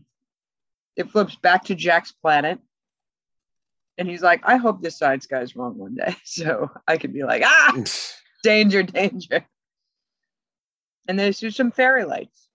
it 0.96 1.12
flips 1.12 1.36
back 1.36 1.66
to 1.66 1.76
Jack's 1.76 2.12
planet, 2.12 2.60
and 3.98 4.08
he's 4.08 4.22
like, 4.22 4.42
I 4.44 4.58
hope 4.58 4.82
this 4.82 4.98
science 4.98 5.26
guy's 5.26 5.56
wrong 5.56 5.78
one 5.78 5.96
day, 5.96 6.16
so 6.24 6.70
I 6.88 6.98
could 6.98 7.14
be 7.14 7.24
like, 7.24 7.44
ah, 7.46 7.76
danger, 8.44 8.84
danger. 8.84 9.46
And 11.08 11.18
there's 11.18 11.40
just 11.40 11.58
some 11.58 11.72
fairy 11.72 12.04
lights. 12.04 12.48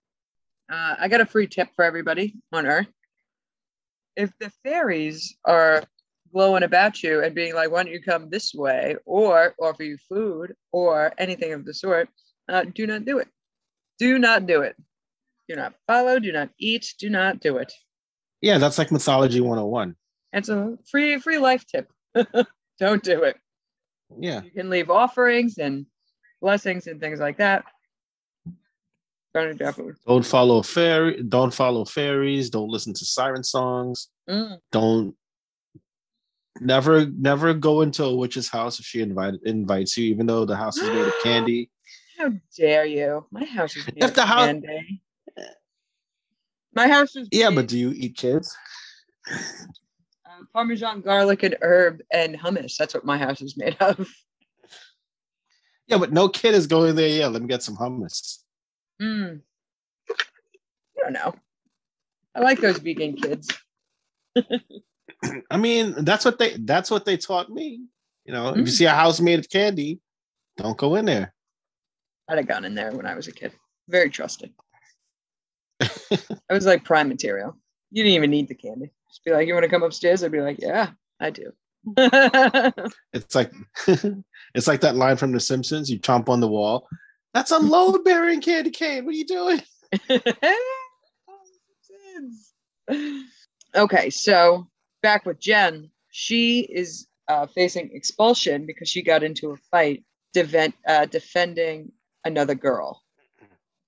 Uh, 0.71 0.95
I 0.99 1.07
got 1.07 1.21
a 1.21 1.25
free 1.25 1.47
tip 1.47 1.69
for 1.75 1.83
everybody 1.83 2.35
on 2.51 2.65
Earth. 2.65 2.87
If 4.15 4.31
the 4.39 4.51
fairies 4.63 5.35
are 5.43 5.83
glowing 6.31 6.63
about 6.63 7.01
you 7.03 7.23
and 7.23 7.33
being 7.35 7.55
like, 7.55 7.71
why 7.71 7.83
don't 7.83 7.91
you 7.91 8.01
come 8.01 8.29
this 8.29 8.53
way, 8.53 8.95
or 9.05 9.55
offer 9.59 9.83
you 9.83 9.97
food 10.09 10.53
or 10.71 11.13
anything 11.17 11.53
of 11.53 11.65
the 11.65 11.73
sort, 11.73 12.09
uh, 12.49 12.63
do 12.73 12.87
not 12.87 13.05
do 13.05 13.17
it. 13.19 13.27
Do 13.99 14.19
not 14.19 14.45
do 14.45 14.61
it. 14.61 14.75
Do 15.49 15.55
not 15.55 15.73
follow, 15.87 16.19
do 16.19 16.31
not 16.31 16.49
eat, 16.57 16.93
do 16.99 17.09
not 17.09 17.39
do 17.39 17.57
it. 17.57 17.73
yeah, 18.41 18.57
that's 18.57 18.77
like 18.77 18.91
mythology 18.91 19.41
101. 19.41 19.95
It's 20.33 20.49
a 20.49 20.77
free 20.89 21.19
free 21.19 21.37
life 21.37 21.65
tip. 21.65 21.91
Don't 22.79 23.03
do 23.03 23.23
it. 23.23 23.37
Yeah. 24.19 24.41
You 24.43 24.51
can 24.51 24.69
leave 24.69 24.89
offerings 24.89 25.57
and 25.57 25.85
blessings 26.41 26.87
and 26.87 26.99
things 26.99 27.19
like 27.19 27.37
that. 27.37 27.63
Don't. 29.33 29.59
Don't 30.05 30.25
follow 30.25 30.61
fairy, 30.61 31.23
don't 31.23 31.51
follow 31.53 31.85
fairies, 31.85 32.51
don't 32.51 32.69
listen 32.69 32.93
to 32.93 33.05
siren 33.05 33.43
songs, 33.43 34.09
Mm. 34.29 34.59
don't 34.71 35.15
never 36.61 37.07
never 37.07 37.53
go 37.55 37.81
into 37.81 38.03
a 38.03 38.15
witch's 38.15 38.47
house 38.47 38.79
if 38.79 38.85
she 38.85 39.01
invite, 39.01 39.33
invites 39.43 39.97
you, 39.97 40.05
even 40.11 40.27
though 40.27 40.45
the 40.45 40.55
house 40.55 40.77
is 40.77 40.87
made 40.87 41.07
of 41.07 41.13
candy. 41.23 41.71
How 42.19 42.29
dare 42.55 42.85
you? 42.85 43.25
My 43.31 43.43
house 43.43 43.75
is 43.75 43.87
made 43.87 43.97
If 44.03 44.09
of 44.11 44.15
the 44.15 44.25
house- 44.25 44.45
candy. 44.45 45.01
My 46.75 46.87
house 46.87 47.15
is 47.15 47.27
Yeah, 47.31 47.49
but 47.49 47.67
do 47.67 47.77
you 47.79 47.91
eat 47.95 48.15
kids? 48.15 48.55
Parmesan, 50.53 51.01
garlic, 51.01 51.43
and 51.43 51.55
herb 51.61 52.01
and 52.11 52.37
hummus. 52.39 52.75
That's 52.77 52.93
what 52.93 53.05
my 53.05 53.17
house 53.17 53.41
is 53.41 53.55
made 53.57 53.77
of. 53.79 54.07
Yeah, 55.87 55.97
but 55.97 56.11
no 56.13 56.29
kid 56.29 56.53
is 56.55 56.67
going 56.67 56.95
there. 56.95 57.07
Yeah, 57.09 57.27
let 57.27 57.41
me 57.41 57.47
get 57.47 57.61
some 57.63 57.75
hummus. 57.75 58.39
Mm. 59.01 59.41
I 60.09 61.01
don't 61.03 61.13
know. 61.13 61.35
I 62.35 62.39
like 62.39 62.59
those 62.61 62.77
vegan 62.79 63.15
kids. 63.15 63.49
I 65.51 65.57
mean, 65.57 65.93
that's 66.05 66.25
what 66.25 66.39
they 66.39 66.57
that's 66.59 66.89
what 66.89 67.05
they 67.05 67.17
taught 67.17 67.49
me. 67.49 67.81
You 68.25 68.33
know, 68.33 68.49
if 68.49 68.57
you 68.57 68.63
Mm. 68.63 68.69
see 68.69 68.85
a 68.85 68.91
house 68.91 69.19
made 69.19 69.39
of 69.39 69.49
candy, 69.49 69.99
don't 70.57 70.77
go 70.77 70.95
in 70.95 71.05
there. 71.05 71.33
I'd 72.29 72.37
have 72.37 72.47
gone 72.47 72.65
in 72.65 72.73
there 72.75 72.91
when 72.93 73.05
I 73.05 73.15
was 73.15 73.27
a 73.27 73.31
kid. 73.31 73.51
Very 73.89 74.09
trusting. 74.09 74.53
I 75.81 76.53
was 76.53 76.65
like 76.65 76.85
prime 76.85 77.09
material. 77.09 77.57
You 77.91 78.03
didn't 78.03 78.15
even 78.15 78.31
need 78.31 78.47
the 78.47 78.55
candy. 78.55 78.91
Just 79.13 79.23
be 79.25 79.31
like, 79.31 79.47
you 79.47 79.53
want 79.53 79.63
to 79.63 79.69
come 79.69 79.83
upstairs? 79.83 80.23
I'd 80.23 80.31
be 80.31 80.41
like, 80.41 80.59
yeah, 80.59 80.89
I 81.19 81.29
do. 81.29 81.51
It's 83.13 83.35
like 83.35 83.51
it's 84.55 84.67
like 84.67 84.81
that 84.81 84.95
line 84.95 85.17
from 85.17 85.33
The 85.33 85.39
Simpsons. 85.39 85.87
You 85.91 85.99
chomp 85.99 86.29
on 86.29 86.39
the 86.39 86.47
wall. 86.47 86.87
That's 87.35 87.51
a 87.51 87.59
load 87.59 88.03
bearing 88.03 88.41
candy 88.41 88.71
cane. 88.71 89.05
What 89.05 89.13
are 89.13 89.17
you 89.17 89.27
doing? 89.27 89.61
okay, 93.75 94.09
so 94.09 94.67
back 95.03 95.27
with 95.27 95.39
Jen, 95.39 95.91
she 96.09 96.61
is 96.61 97.05
uh, 97.27 97.45
facing 97.53 97.91
expulsion 97.93 98.65
because 98.65 98.89
she 98.89 99.03
got 99.03 99.21
into 99.21 99.51
a 99.51 99.57
fight 99.69 100.03
defend, 100.33 100.73
uh, 100.87 101.05
defending 101.05 101.91
another 102.25 102.55
girl 102.55 103.03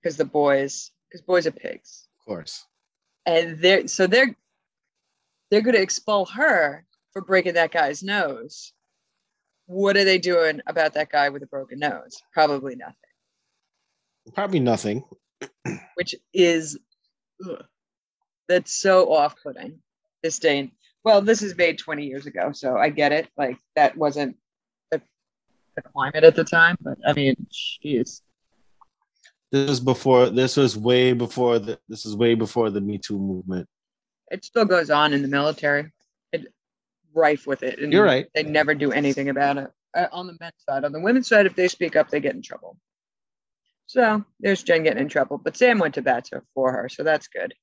because 0.01 0.17
the 0.17 0.25
boys 0.25 0.91
because 1.10 1.22
boys 1.25 1.48
are 1.48 1.51
pigs 1.51 2.08
Of 2.20 2.25
course. 2.25 2.65
and 3.25 3.58
they're 3.60 3.88
so 3.88 4.05
they're 4.05 4.36
they're 5.50 5.62
going 5.62 5.75
to 5.75 5.82
expel 5.82 6.25
her 6.25 6.86
for 7.14 7.22
breaking 7.22 7.54
that 7.54 7.72
guy's 7.72 8.04
nose. 8.04 8.74
What 9.68 9.98
are 9.98 10.04
they 10.04 10.18
doing 10.18 10.62
about 10.68 10.94
that 10.94 11.10
guy 11.12 11.30
with 11.30 11.44
a 11.44 11.48
broken 11.48 11.80
nose? 11.80 12.22
Probably 12.34 12.75
nothing. 12.75 12.96
Probably 14.34 14.60
nothing. 14.60 15.04
which 15.96 16.16
is 16.34 16.78
ugh, 17.48 17.64
that's 18.48 18.72
so 18.72 19.12
off-putting. 19.14 19.80
This 20.24 20.40
day 20.40 20.60
and 20.60 20.72
well 21.04 21.22
this 21.22 21.44
is 21.44 21.56
made 21.56 21.78
20 21.78 22.04
years 22.04 22.25
ago 22.25 22.52
so 22.52 22.78
i 22.78 22.90
get 22.90 23.12
it. 23.12 23.28
Like 23.38 23.58
that 23.75 23.96
wasn't 23.96 24.38
the, 24.92 25.02
the 25.75 25.84
climate 25.84 26.24
at 26.24 26.36
the 26.36 26.44
time 26.44 26.78
but 26.82 26.98
i 27.08 27.14
mean 27.14 27.36
jeez. 27.52 28.22
This 29.52 29.70
was 29.70 29.80
before 29.80 30.30
this 30.30 30.58
was 30.58 30.75
way 30.75 31.14
before 31.14 31.60
the 31.60 31.80
this 31.88 32.06
is 32.06 32.16
way 32.16 32.34
before 32.34 32.72
the 32.72 32.82
Me 32.82 32.98
Too 32.98 33.20
movement. 33.20 33.70
It 34.32 34.44
still 34.46 34.65
goes 34.65 34.89
on 34.89 35.13
in 35.13 35.22
the 35.22 35.27
military. 35.27 35.91
It 36.32 36.53
rife 37.13 37.48
with 37.48 37.63
it 37.63 37.79
and 37.79 37.94
You're 37.94 38.03
right. 38.05 38.27
they 38.36 38.44
never 38.44 38.75
do 38.75 38.91
anything 38.91 39.29
about 39.29 39.58
it. 39.58 39.72
Uh, 39.96 40.08
on 40.12 40.27
the 40.27 40.36
men's 40.41 40.53
side 40.67 40.84
on 40.84 40.91
the 40.91 41.00
women's 41.00 41.27
side 41.27 41.46
if 41.46 41.55
they 41.55 41.67
speak 41.70 41.96
up 41.96 42.10
they 42.10 42.20
get 42.20 42.36
in 42.36 42.41
trouble. 42.41 42.77
So 43.88 44.24
there's 44.39 44.63
jen 44.63 44.84
getting 44.84 45.03
in 45.03 45.10
trouble 45.10 45.38
but 45.38 45.55
sam 45.55 45.79
went 45.79 45.94
to 45.96 46.01
bat 46.01 46.29
for 46.53 46.72
her 46.74 46.89
so 46.89 47.03
that's 47.03 47.27
good. 47.27 47.53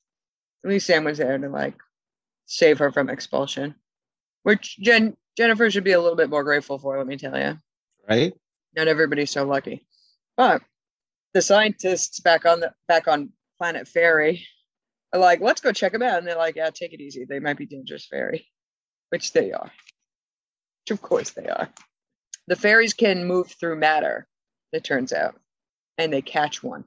At 0.65 0.71
least 0.71 0.87
sam 0.87 1.05
was 1.05 1.19
there 1.19 1.37
to 1.37 1.49
like 1.49 1.75
save 2.47 2.79
her 2.79 2.91
from 2.93 3.11
expulsion 3.11 3.75
which 4.45 4.79
jen 4.81 5.17
jennifer 5.37 5.71
should 5.71 5.85
be 5.85 5.93
a 5.93 6.01
little 6.01 6.17
bit 6.17 6.31
more 6.31 6.45
grateful 6.45 6.79
for 6.79 6.97
let 6.99 7.07
me 7.07 7.17
tell 7.17 7.39
you 7.39 7.59
Right? 8.09 8.33
not 8.77 8.89
everybody's 8.89 9.31
so 9.31 9.45
lucky. 9.45 9.87
But 10.37 10.63
the 11.35 11.43
scientists 11.43 12.21
back 12.21 12.47
on 12.47 12.61
the 12.61 12.73
back 12.89 13.07
on 13.09 13.31
planet 13.59 13.87
fairy 13.87 14.47
are 15.13 15.21
like 15.21 15.41
let's 15.41 15.61
go 15.61 15.73
check 15.73 15.93
them 15.93 16.03
out 16.03 16.19
and 16.19 16.27
they're 16.27 16.37
like 16.37 16.57
yeah 16.57 16.71
take 16.71 16.93
it 16.93 17.01
easy. 17.01 17.25
They 17.25 17.41
might 17.41 17.59
be 17.59 17.67
dangerous 17.67 18.07
fairy 18.07 18.47
which 19.11 19.33
they 19.33 19.53
are. 19.53 19.71
Which 20.85 20.91
of 20.91 21.03
course 21.03 21.31
they 21.31 21.47
are. 21.47 21.69
The 22.49 22.57
fairies 22.57 22.95
can 22.95 23.27
move 23.27 23.49
through 23.53 23.77
matter 23.77 24.27
it 24.73 24.85
turns 24.85 25.13
out 25.13 25.37
and 25.99 26.13
they 26.13 26.23
catch 26.23 26.63
one. 26.63 26.85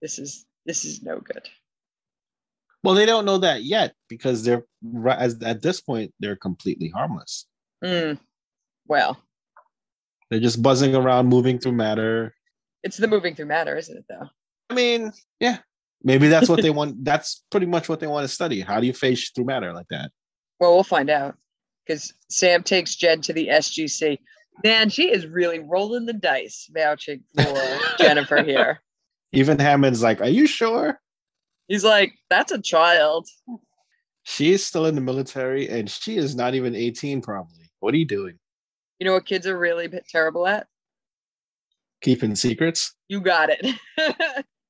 This 0.00 0.18
is 0.18 0.46
this 0.64 0.84
is 0.84 1.02
no 1.02 1.18
good. 1.18 1.48
Well, 2.82 2.94
they 2.94 3.04
don't 3.04 3.26
know 3.26 3.38
that 3.38 3.62
yet 3.64 3.94
because 4.08 4.44
they're 4.44 4.64
as 5.06 5.42
at 5.42 5.60
this 5.60 5.80
point 5.80 6.14
they're 6.20 6.36
completely 6.36 6.88
harmless. 6.88 7.46
Mm, 7.84 8.18
well. 8.86 9.20
They're 10.30 10.40
just 10.40 10.62
buzzing 10.62 10.94
around, 10.94 11.26
moving 11.26 11.58
through 11.58 11.72
matter. 11.72 12.34
it's 12.84 12.96
the 12.96 13.08
moving 13.08 13.34
through 13.34 13.46
matter 13.46 13.76
isn't 13.76 13.96
it 13.96 14.04
though? 14.08 14.28
I 14.70 14.74
mean, 14.74 15.12
yeah, 15.40 15.58
maybe 16.02 16.28
that's 16.28 16.48
what 16.48 16.62
they 16.62 16.70
want. 16.78 17.04
That's 17.04 17.42
pretty 17.50 17.66
much 17.66 17.88
what 17.88 18.00
they 18.00 18.06
want 18.06 18.24
to 18.24 18.32
study. 18.32 18.60
How 18.60 18.80
do 18.80 18.86
you 18.86 18.92
phase 18.92 19.30
through 19.34 19.46
matter 19.46 19.72
like 19.72 19.88
that? 19.90 20.10
Well, 20.58 20.74
we'll 20.74 20.84
find 20.84 21.10
out 21.10 21.36
because 21.86 22.12
Sam 22.28 22.62
takes 22.62 22.94
Jen 22.94 23.20
to 23.22 23.32
the 23.32 23.48
SGC. 23.48 24.18
Man, 24.62 24.90
she 24.90 25.10
is 25.10 25.26
really 25.26 25.58
rolling 25.58 26.06
the 26.06 26.12
dice 26.12 26.68
vouching 26.72 27.22
for 27.34 27.78
Jennifer 27.98 28.42
here. 28.42 28.82
Even 29.32 29.58
Hammond's 29.58 30.02
like, 30.02 30.20
"Are 30.20 30.28
you 30.28 30.46
sure?" 30.46 31.00
He's 31.68 31.84
like, 31.84 32.14
that's 32.28 32.50
a 32.50 32.60
child. 32.60 33.28
She 34.24 34.52
is 34.52 34.66
still 34.66 34.86
in 34.86 34.96
the 34.96 35.00
military, 35.00 35.68
and 35.68 35.88
she 35.88 36.16
is 36.16 36.34
not 36.34 36.54
even 36.54 36.74
eighteen. 36.74 37.22
Probably. 37.22 37.70
What 37.78 37.94
are 37.94 37.96
you 37.96 38.06
doing? 38.06 38.38
You 38.98 39.06
know 39.06 39.14
what 39.14 39.26
kids 39.26 39.46
are 39.46 39.58
really 39.58 39.88
terrible 40.10 40.46
at? 40.46 40.66
Keeping 42.02 42.34
secrets? 42.34 42.94
You 43.08 43.20
got 43.20 43.50
it. 43.50 43.76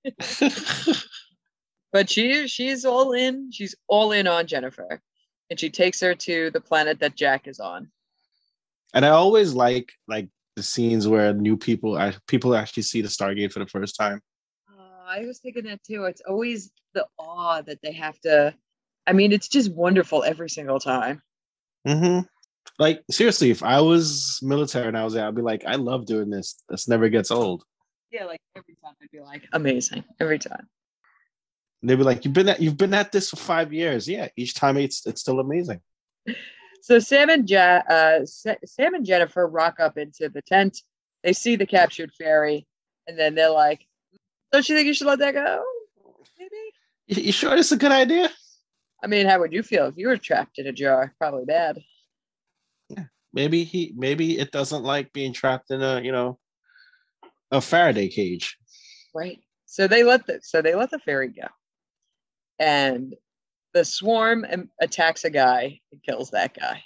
but 1.93 2.09
she 2.11 2.47
she's 2.49 2.85
all 2.85 3.13
in. 3.13 3.51
She's 3.53 3.75
all 3.89 4.13
in 4.13 4.27
on 4.27 4.47
Jennifer. 4.47 5.01
And 5.51 5.59
she 5.59 5.69
takes 5.71 6.01
her 6.01 6.15
to 6.15 6.51
the 6.53 6.61
planet 6.61 7.01
that 7.01 7.17
Jack 7.17 7.49
is 7.49 7.59
on. 7.59 7.91
and 8.95 9.05
I 9.05 9.11
always 9.11 9.53
like 9.55 9.93
like 10.07 10.29
the 10.57 10.63
scenes 10.63 11.09
where 11.09 11.33
new 11.33 11.57
people 11.57 11.99
act- 11.99 12.25
people 12.27 12.55
actually 12.55 12.83
see 12.85 13.03
the 13.03 13.09
Stargate 13.09 13.53
for 13.53 13.59
the 13.61 13.67
first 13.67 13.97
time. 13.97 14.21
Oh, 14.71 15.05
I 15.09 15.25
was 15.27 15.39
thinking 15.41 15.65
that 15.65 15.83
too. 15.83 16.05
It's 16.05 16.23
always 16.29 16.71
the 16.95 17.07
awe 17.19 17.63
that 17.63 17.79
they 17.83 17.93
have 17.93 18.19
to. 18.21 18.55
I 19.07 19.13
mean, 19.13 19.33
it's 19.33 19.49
just 19.49 19.73
wonderful 19.73 20.23
every 20.23 20.51
single 20.51 20.79
time. 20.79 21.23
Mm-hmm. 21.87 22.27
Like 22.79 23.03
seriously, 23.11 23.51
if 23.51 23.63
I 23.63 23.81
was 23.81 24.39
military 24.43 24.87
and 24.89 24.97
I 24.97 25.05
was 25.05 25.15
there, 25.15 25.27
I'd 25.27 25.35
be 25.35 25.43
like, 25.43 25.65
I 25.67 25.75
love 25.77 26.07
doing 26.07 26.31
this. 26.31 26.63
This 26.69 26.87
never 26.89 27.09
gets 27.09 27.31
old. 27.31 27.65
Yeah, 28.13 28.25
like 28.27 28.41
every 28.57 28.75
time 28.85 28.95
I'd 29.03 29.11
be 29.11 29.21
like, 29.21 29.49
amazing. 29.53 30.05
Every 30.21 30.39
time. 30.39 30.69
And 31.81 31.89
they'd 31.89 31.97
be 31.97 32.03
like, 32.03 32.25
You've 32.25 32.35
been 32.35 32.49
at 32.49 32.61
you've 32.61 32.77
been 32.77 32.95
at 32.95 33.13
this 33.13 33.31
for 33.31 33.37
five 33.37 33.73
years. 33.73 34.09
Yeah, 34.09 34.29
each 34.37 34.55
time 34.55 34.77
it's 34.77 35.07
it's 35.07 35.21
still 35.21 35.41
amazing. 35.41 35.81
So 36.83 36.99
Sam 36.99 37.29
and 37.29 37.49
ja- 37.49 37.83
uh, 37.89 38.25
Sam 38.25 38.95
and 38.95 39.05
Jennifer 39.05 39.47
rock 39.47 39.81
up 39.81 39.99
into 39.99 40.31
the 40.31 40.41
tent. 40.41 40.81
They 41.23 41.35
see 41.35 41.55
the 41.57 41.67
captured 41.67 42.11
fairy, 42.15 42.67
and 43.07 43.19
then 43.19 43.35
they're 43.35 43.51
like, 43.51 43.87
"Don't 44.51 44.67
you 44.67 44.75
think 44.75 44.87
you 44.87 44.95
should 44.95 45.07
let 45.07 45.19
that 45.19 45.35
go?" 45.35 45.63
Maybe. 46.39 46.57
You, 47.07 47.23
you 47.25 47.33
sure 47.33 47.55
it's 47.55 47.71
a 47.71 47.77
good 47.77 47.93
idea? 47.93 48.31
I 49.05 49.07
mean, 49.07 49.27
how 49.27 49.41
would 49.41 49.53
you 49.53 49.63
feel 49.63 49.87
if 49.87 49.97
you 49.97 50.09
were 50.09 50.17
trapped 50.17 50.59
in 50.59 50.67
a 50.67 50.73
jar? 50.73 51.15
Probably 51.19 51.45
bad. 51.45 51.83
Yeah, 52.89 53.05
Maybe 53.33 53.65
he 53.65 53.93
maybe 53.97 54.39
it 54.39 54.51
doesn't 54.51 54.83
like 54.83 55.13
being 55.13 55.33
trapped 55.33 55.71
in 55.71 55.83
a, 55.83 56.01
you 56.01 56.13
know, 56.13 56.39
a 57.51 57.61
Faraday 57.61 58.09
cage. 58.09 58.57
Right. 59.15 59.39
So 59.67 59.87
they 59.87 60.03
let 60.03 60.27
the 60.27 60.41
so 60.43 60.63
they 60.63 60.75
let 60.75 60.91
the 60.91 60.99
fairy 60.99 61.29
go, 61.29 61.47
and 62.61 63.15
the 63.75 63.85
swarm 63.85 64.47
attacks 64.81 65.25
a 65.25 65.31
guy 65.31 65.81
and 65.91 66.03
kills 66.03 66.31
that 66.31 66.55
guy. 66.55 66.83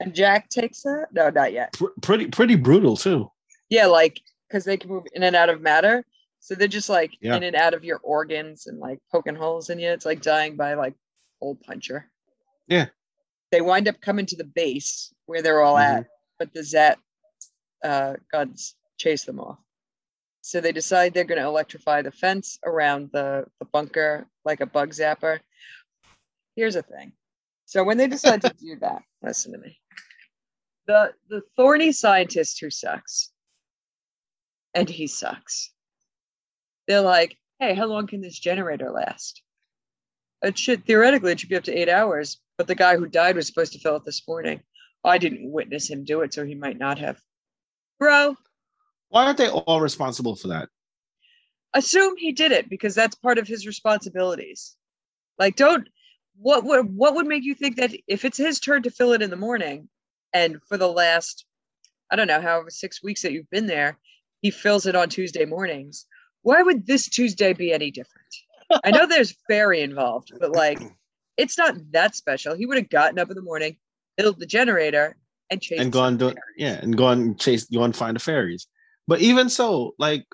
And 0.00 0.14
Jack 0.14 0.48
takes 0.50 0.84
it. 0.84 1.06
No, 1.12 1.30
not 1.30 1.52
yet. 1.52 1.72
Pr- 1.72 1.86
pretty 2.02 2.26
pretty 2.28 2.54
brutal 2.54 2.96
too. 2.96 3.32
Yeah, 3.68 3.86
like 3.86 4.20
because 4.48 4.64
they 4.64 4.76
can 4.76 4.90
move 4.90 5.04
in 5.14 5.24
and 5.24 5.34
out 5.34 5.48
of 5.48 5.60
matter. 5.60 6.04
So 6.40 6.54
they're 6.54 6.68
just 6.68 6.88
like 6.88 7.12
Yeah. 7.20 7.36
in 7.36 7.42
and 7.42 7.56
out 7.56 7.74
of 7.74 7.82
your 7.84 7.98
organs 8.04 8.66
and 8.68 8.78
like 8.78 9.00
poking 9.10 9.34
holes 9.34 9.70
in 9.70 9.78
you. 9.80 9.90
It's 9.90 10.06
like 10.06 10.22
dying 10.22 10.54
by 10.56 10.74
like 10.74 10.94
old 11.40 11.60
puncher. 11.62 12.08
Yeah. 12.68 12.86
They 13.50 13.60
wind 13.60 13.88
up 13.88 14.00
coming 14.00 14.26
to 14.26 14.36
the 14.36 14.44
base 14.44 15.12
where 15.26 15.42
they're 15.42 15.62
all 15.62 15.78
at, 15.78 16.06
but 16.38 16.52
the 16.54 16.62
Zat 16.62 16.98
uh, 17.82 18.14
guns 18.30 18.74
chase 18.98 19.24
them 19.24 19.40
off. 19.40 19.58
So 20.48 20.62
they 20.62 20.72
decide 20.72 21.12
they're 21.12 21.24
going 21.24 21.42
to 21.42 21.46
electrify 21.46 22.00
the 22.00 22.10
fence 22.10 22.58
around 22.64 23.10
the, 23.12 23.44
the 23.58 23.66
bunker 23.66 24.26
like 24.46 24.62
a 24.62 24.66
bug 24.66 24.92
zapper. 24.92 25.40
Here's 26.56 26.72
the 26.72 26.80
thing. 26.80 27.12
So 27.66 27.84
when 27.84 27.98
they 27.98 28.06
decide 28.06 28.40
to 28.40 28.48
do 28.58 28.76
that, 28.80 29.02
listen 29.22 29.52
to 29.52 29.58
me. 29.58 29.78
The 30.86 31.12
the 31.28 31.42
thorny 31.54 31.92
scientist 31.92 32.60
who 32.60 32.70
sucks, 32.70 33.30
and 34.72 34.88
he 34.88 35.06
sucks. 35.06 35.70
They're 36.86 37.02
like, 37.02 37.36
hey, 37.58 37.74
how 37.74 37.84
long 37.84 38.06
can 38.06 38.22
this 38.22 38.38
generator 38.38 38.90
last? 38.90 39.42
It 40.40 40.56
should 40.56 40.86
theoretically 40.86 41.32
it 41.32 41.40
should 41.40 41.50
be 41.50 41.56
up 41.56 41.64
to 41.64 41.78
eight 41.78 41.90
hours, 41.90 42.38
but 42.56 42.66
the 42.66 42.74
guy 42.74 42.96
who 42.96 43.06
died 43.06 43.36
was 43.36 43.46
supposed 43.46 43.74
to 43.74 43.80
fill 43.80 43.96
it 43.96 44.06
this 44.06 44.26
morning. 44.26 44.62
I 45.04 45.18
didn't 45.18 45.52
witness 45.52 45.90
him 45.90 46.04
do 46.04 46.22
it, 46.22 46.32
so 46.32 46.46
he 46.46 46.54
might 46.54 46.78
not 46.78 46.98
have. 47.00 47.20
Bro, 47.98 48.36
Why 49.08 49.24
aren't 49.24 49.38
they 49.38 49.48
all 49.48 49.80
responsible 49.80 50.36
for 50.36 50.48
that? 50.48 50.68
assume 51.74 52.16
he 52.16 52.32
did 52.32 52.52
it 52.52 52.68
because 52.68 52.94
that's 52.94 53.14
part 53.16 53.38
of 53.38 53.46
his 53.46 53.66
responsibilities. 53.66 54.76
Like, 55.38 55.56
don't 55.56 55.88
what 56.36 56.64
would 56.64 56.94
what 56.94 57.14
would 57.14 57.26
make 57.26 57.44
you 57.44 57.54
think 57.54 57.76
that 57.76 57.92
if 58.06 58.24
it's 58.24 58.38
his 58.38 58.60
turn 58.60 58.82
to 58.82 58.90
fill 58.90 59.12
it 59.12 59.22
in 59.22 59.30
the 59.30 59.36
morning, 59.36 59.88
and 60.32 60.58
for 60.68 60.76
the 60.76 60.88
last, 60.88 61.44
I 62.10 62.16
don't 62.16 62.26
know, 62.26 62.40
however 62.40 62.70
six 62.70 63.02
weeks 63.02 63.22
that 63.22 63.32
you've 63.32 63.50
been 63.50 63.66
there, 63.66 63.98
he 64.42 64.50
fills 64.50 64.86
it 64.86 64.94
on 64.94 65.08
Tuesday 65.08 65.44
mornings. 65.44 66.06
Why 66.42 66.62
would 66.62 66.86
this 66.86 67.08
Tuesday 67.08 67.52
be 67.52 67.72
any 67.72 67.90
different? 67.90 68.26
I 68.84 68.90
know 68.90 69.06
there's 69.06 69.34
fairy 69.48 69.80
involved, 69.80 70.32
but 70.38 70.52
like 70.52 70.80
It's 71.36 71.56
not 71.56 71.74
that 71.92 72.16
special. 72.16 72.56
He 72.56 72.66
would 72.66 72.78
have 72.78 72.90
gotten 72.90 73.18
up 73.18 73.30
in 73.30 73.36
the 73.36 73.42
morning, 73.42 73.76
built 74.16 74.38
the 74.38 74.46
generator, 74.46 75.16
and 75.50 75.62
chased 75.62 75.80
and 75.80 75.92
gone 75.92 76.16
do 76.16 76.34
yeah, 76.56 76.78
and 76.82 76.96
go 76.96 77.08
and 77.08 77.38
chase 77.38 77.64
go 77.64 77.84
and 77.84 77.94
find 77.94 78.16
the 78.16 78.20
fairies. 78.20 78.66
But 79.08 79.20
even 79.20 79.48
so, 79.48 79.94
like, 79.98 80.26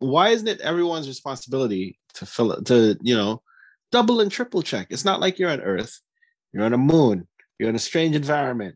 why 0.00 0.30
isn't 0.30 0.48
it 0.48 0.60
everyone's 0.60 1.06
responsibility 1.06 1.98
to 2.14 2.26
fill 2.26 2.52
it 2.52 2.66
to 2.66 2.98
you 3.00 3.16
know 3.16 3.40
double 3.92 4.20
and 4.20 4.30
triple 4.30 4.62
check? 4.62 4.88
It's 4.90 5.04
not 5.04 5.20
like 5.20 5.38
you're 5.38 5.50
on 5.50 5.60
Earth, 5.60 6.00
you're 6.52 6.64
on 6.64 6.74
a 6.74 6.78
moon, 6.78 7.28
you're 7.58 7.68
in 7.70 7.76
a 7.76 7.78
strange 7.78 8.16
environment. 8.16 8.74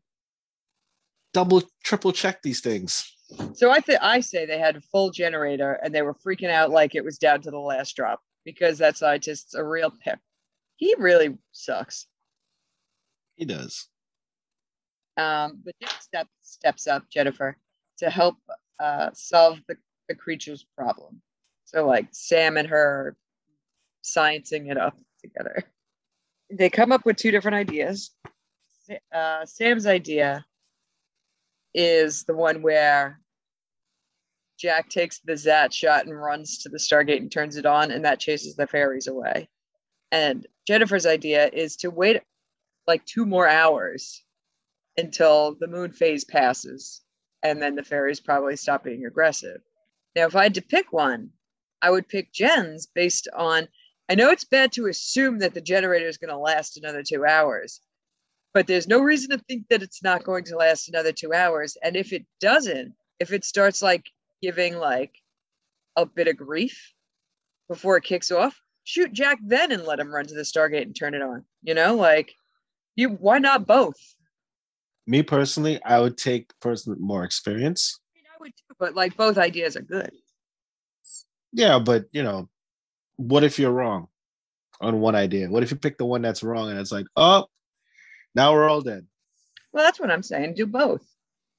Double, 1.35 1.63
triple 1.85 2.13
check 2.13 2.41
these 2.43 2.61
things. 2.61 3.13
So 3.55 3.71
I 3.71 3.81
think 3.81 3.99
I 4.01 4.21
say 4.21 4.47
they 4.47 4.59
had 4.59 4.77
a 4.77 4.81
full 4.81 5.11
generator 5.11 5.79
and 5.83 5.95
they 5.95 6.01
were 6.01 6.15
freaking 6.15 6.49
out 6.49 6.71
like 6.71 6.95
it 6.95 7.05
was 7.05 7.19
down 7.19 7.43
to 7.43 7.51
the 7.51 7.59
last 7.59 7.95
drop 7.97 8.21
because 8.45 8.79
that 8.79 8.97
scientist's 8.97 9.55
a 9.55 9.63
real 9.63 9.91
pip. 9.91 10.19
He 10.77 10.95
really 10.97 11.37
sucks. 11.53 12.07
He 13.35 13.45
does. 13.45 13.89
Um, 15.19 15.61
but 15.65 15.75
Jack 15.83 16.01
step, 16.01 16.29
steps 16.43 16.87
up, 16.87 17.11
Jennifer, 17.11 17.59
to 17.99 18.09
help 18.09 18.37
uh, 18.81 19.11
solve 19.13 19.61
the, 19.69 19.77
the 20.09 20.15
creature's 20.15 20.65
problem. 20.77 21.21
So 21.65 21.87
like 21.87 22.09
Sam 22.13 22.57
and 22.57 22.69
her 22.69 23.17
sciencing 24.05 24.71
it 24.71 24.79
up 24.79 24.97
together. 25.23 25.65
They 26.51 26.71
come 26.71 26.93
up 26.93 27.05
with 27.05 27.17
two 27.17 27.31
different 27.31 27.57
ideas. 27.57 28.11
Uh, 29.13 29.45
Sam's 29.45 29.87
idea 29.87 30.47
is 31.75 32.25
the 32.25 32.35
one 32.35 32.63
where 32.63 33.21
Jack 34.59 34.89
takes 34.89 35.21
the 35.21 35.37
Zat 35.37 35.73
shot 35.73 36.07
and 36.07 36.19
runs 36.19 36.59
to 36.59 36.69
the 36.69 36.79
Stargate 36.79 37.19
and 37.19 37.31
turns 37.31 37.57
it 37.57 37.67
on, 37.67 37.91
and 37.91 38.05
that 38.05 38.19
chases 38.19 38.57
the 38.57 38.67
fairies 38.67 39.07
away. 39.07 39.49
And 40.11 40.47
Jennifer's 40.67 41.07
idea 41.07 41.49
is 41.53 41.77
to 41.77 41.91
wait 41.91 42.23
like 42.87 43.05
two 43.05 43.27
more 43.27 43.47
hours 43.47 44.25
until 44.97 45.55
the 45.61 45.69
moon 45.69 45.93
phase 45.93 46.25
passes, 46.25 47.03
and 47.43 47.61
then 47.63 47.75
the 47.75 47.83
fairies 47.83 48.21
probably 48.21 48.57
stop 48.57 48.85
being 48.85 49.07
aggressive. 49.07 49.61
Now, 50.17 50.27
if 50.27 50.37
I 50.37 50.45
had 50.45 50.55
to 50.55 50.63
pick 50.63 50.93
one, 50.93 51.31
I 51.81 51.91
would 51.91 52.09
pick 52.09 52.33
Jen's 52.33 52.87
based 52.87 53.29
on. 53.37 53.69
I 54.09 54.15
know 54.15 54.31
it's 54.31 54.45
bad 54.45 54.73
to 54.73 54.87
assume 54.87 55.39
that 55.41 55.55
the 55.55 55.61
generator 55.61 56.09
is 56.09 56.17
going 56.17 56.31
to 56.31 56.39
last 56.39 56.79
another 56.79 57.03
two 57.03 57.27
hours, 57.27 57.81
but 58.55 58.67
there's 58.67 58.89
no 58.89 59.01
reason 59.01 59.31
to 59.31 59.39
think 59.39 59.69
that 59.69 59.83
it's 59.83 60.03
not 60.03 60.25
going 60.25 60.45
to 60.45 60.57
last 60.57 60.89
another 60.89 61.13
two 61.13 61.35
hours. 61.35 61.77
And 61.83 61.95
if 61.95 62.13
it 62.13 62.25
doesn't, 62.41 62.95
if 63.21 63.33
it 63.33 63.45
starts 63.45 63.83
like 63.83 64.07
giving 64.41 64.77
like 64.77 65.15
a 65.97 66.07
bit 66.07 66.29
of 66.29 66.37
grief 66.37 66.95
before 67.69 67.99
it 67.99 68.05
kicks 68.05 68.31
off, 68.31 68.59
shoot 68.85 69.13
Jack 69.13 69.39
then 69.45 69.73
and 69.73 69.85
let 69.85 70.01
him 70.01 70.13
run 70.13 70.27
to 70.27 70.35
the 70.35 70.43
Stargate 70.43 70.83
and 70.83 70.97
turn 70.97 71.15
it 71.15 71.23
on. 71.23 71.45
You 71.63 71.75
know, 71.75 71.95
like 71.95 72.35
you 72.97 73.11
why 73.11 73.39
not 73.39 73.67
both? 73.67 73.99
Me 75.09 75.23
personally, 75.23 75.83
I 75.83 75.99
would 76.01 76.19
take 76.19 76.53
person 76.61 76.93
with 76.93 77.01
more 77.01 77.25
experience. 77.25 77.99
I, 77.99 78.19
mean, 78.19 78.25
I 78.27 78.37
would 78.41 78.53
too, 78.55 78.75
but 78.79 78.95
like 78.95 79.17
both 79.17 79.39
ideas 79.39 79.75
are 79.75 79.83
good. 79.83 80.13
Yeah, 81.51 81.79
but 81.79 82.05
you 82.13 82.23
know, 82.23 82.51
what 83.17 83.43
if 83.43 83.59
you're 83.59 83.73
wrong 83.73 84.09
on 84.83 85.01
one 85.01 85.15
idea? 85.15 85.49
What 85.49 85.63
if 85.63 85.71
you 85.71 85.79
pick 85.79 85.97
the 85.97 86.05
one 86.05 86.21
that's 86.21 86.43
wrong 86.43 86.71
and 86.71 86.79
it's 86.79 86.93
like, 86.93 87.07
oh, 87.17 87.47
now 88.35 88.53
we're 88.53 88.69
all 88.69 88.83
dead? 88.83 89.07
Well, 89.73 89.83
that's 89.83 89.99
what 89.99 90.11
I'm 90.11 90.23
saying. 90.23 90.55
Do 90.55 90.67
both. 90.67 91.07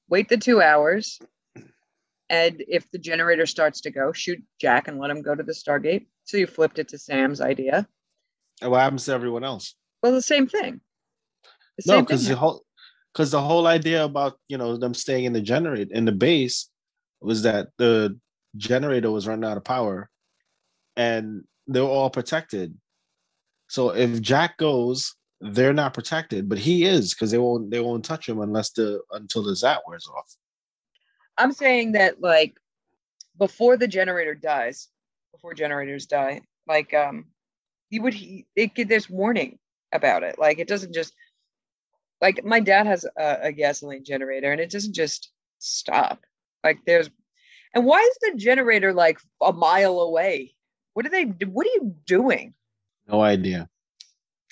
Wait 0.10 0.30
the 0.30 0.38
two 0.38 0.62
hours. 0.62 1.20
And 2.30 2.64
if 2.68 2.90
the 2.92 3.00
generator 3.00 3.48
starts 3.48 3.82
to 3.82 3.90
go, 3.90 4.14
shoot 4.14 4.44
Jack 4.62 4.88
and 4.88 5.00
let 5.00 5.10
him 5.10 5.24
go 5.24 5.34
to 5.34 5.42
the 5.42 5.54
Stargate. 5.54 6.06
So 6.26 6.38
you 6.38 6.46
flipped 6.46 6.78
it 6.78 6.90
to 6.90 7.00
Sam's 7.00 7.42
idea. 7.42 7.88
And 8.62 8.70
what 8.70 8.82
happens 8.82 9.06
to 9.06 9.14
everyone 9.14 9.44
else? 9.44 9.74
Well, 10.04 10.12
the 10.12 10.22
same 10.22 10.48
thing. 10.48 10.82
The 11.80 11.94
No, 11.94 12.02
because 12.02 12.28
the 12.28 12.36
whole 12.36 12.64
because 13.20 13.32
the 13.32 13.42
whole 13.42 13.68
idea 13.68 14.06
about 14.06 14.40
you 14.48 14.58
know 14.58 14.78
them 14.78 14.94
staying 14.94 15.26
in 15.26 15.34
the 15.34 15.42
generator 15.42 15.94
in 15.94 16.06
the 16.06 16.12
base 16.14 16.70
was 17.20 17.44
that 17.44 17.68
the 17.78 18.18
generator 18.56 19.12
was 19.12 19.28
running 19.28 19.44
out 19.44 19.58
of 19.58 19.64
power 19.66 20.10
and 20.96 21.44
they're 21.68 21.84
all 21.84 22.10
protected. 22.10 22.78
So 23.68 23.90
if 23.90 24.22
Jack 24.22 24.56
goes, 24.56 25.16
they're 25.42 25.74
not 25.74 25.94
protected, 25.94 26.48
but 26.48 26.60
he 26.60 26.86
is 26.86 27.14
because 27.14 27.30
they 27.32 27.38
won't 27.38 27.70
they 27.72 27.82
won't 27.82 28.06
touch 28.06 28.30
him 28.30 28.40
unless 28.40 28.70
the 28.70 29.02
until 29.12 29.44
the 29.44 29.54
zat 29.54 29.82
wears 29.86 30.08
off. 30.08 30.34
I'm 31.38 31.52
saying 31.52 31.92
that 31.94 32.22
like 32.22 32.56
before 33.38 33.76
the 33.76 33.88
generator 33.90 34.34
dies, 34.34 34.88
before 35.34 35.54
generators 35.54 36.06
die, 36.06 36.40
like 36.68 36.94
um, 36.94 37.26
you 37.90 38.02
would 38.02 38.14
he 38.14 38.46
it 38.56 38.76
get 38.76 38.88
this 38.88 39.10
warning 39.10 39.60
about 39.92 40.24
it. 40.24 40.40
Like 40.40 40.60
it 40.60 40.70
doesn't 40.70 40.94
just 40.94 41.14
like 42.22 42.44
my 42.44 42.60
dad 42.60 42.86
has 42.88 43.06
a, 43.18 43.38
a 43.44 43.52
gasoline 43.52 44.04
generator 44.04 44.52
and 44.52 44.62
it 44.62 44.72
doesn't 44.72 44.96
just 44.96 45.32
stop. 45.60 46.20
Like 46.64 46.80
there's 46.86 47.10
and 47.74 47.86
why 47.86 48.00
is 48.00 48.18
the 48.22 48.38
generator 48.38 48.94
like 48.94 49.20
a 49.42 49.54
mile 49.54 50.00
away? 50.00 50.56
What 50.94 51.06
are 51.06 51.10
they? 51.10 51.24
What 51.24 51.68
are 51.68 51.76
you 51.76 51.96
doing? 52.06 52.54
No 53.08 53.22
idea. 53.22 53.70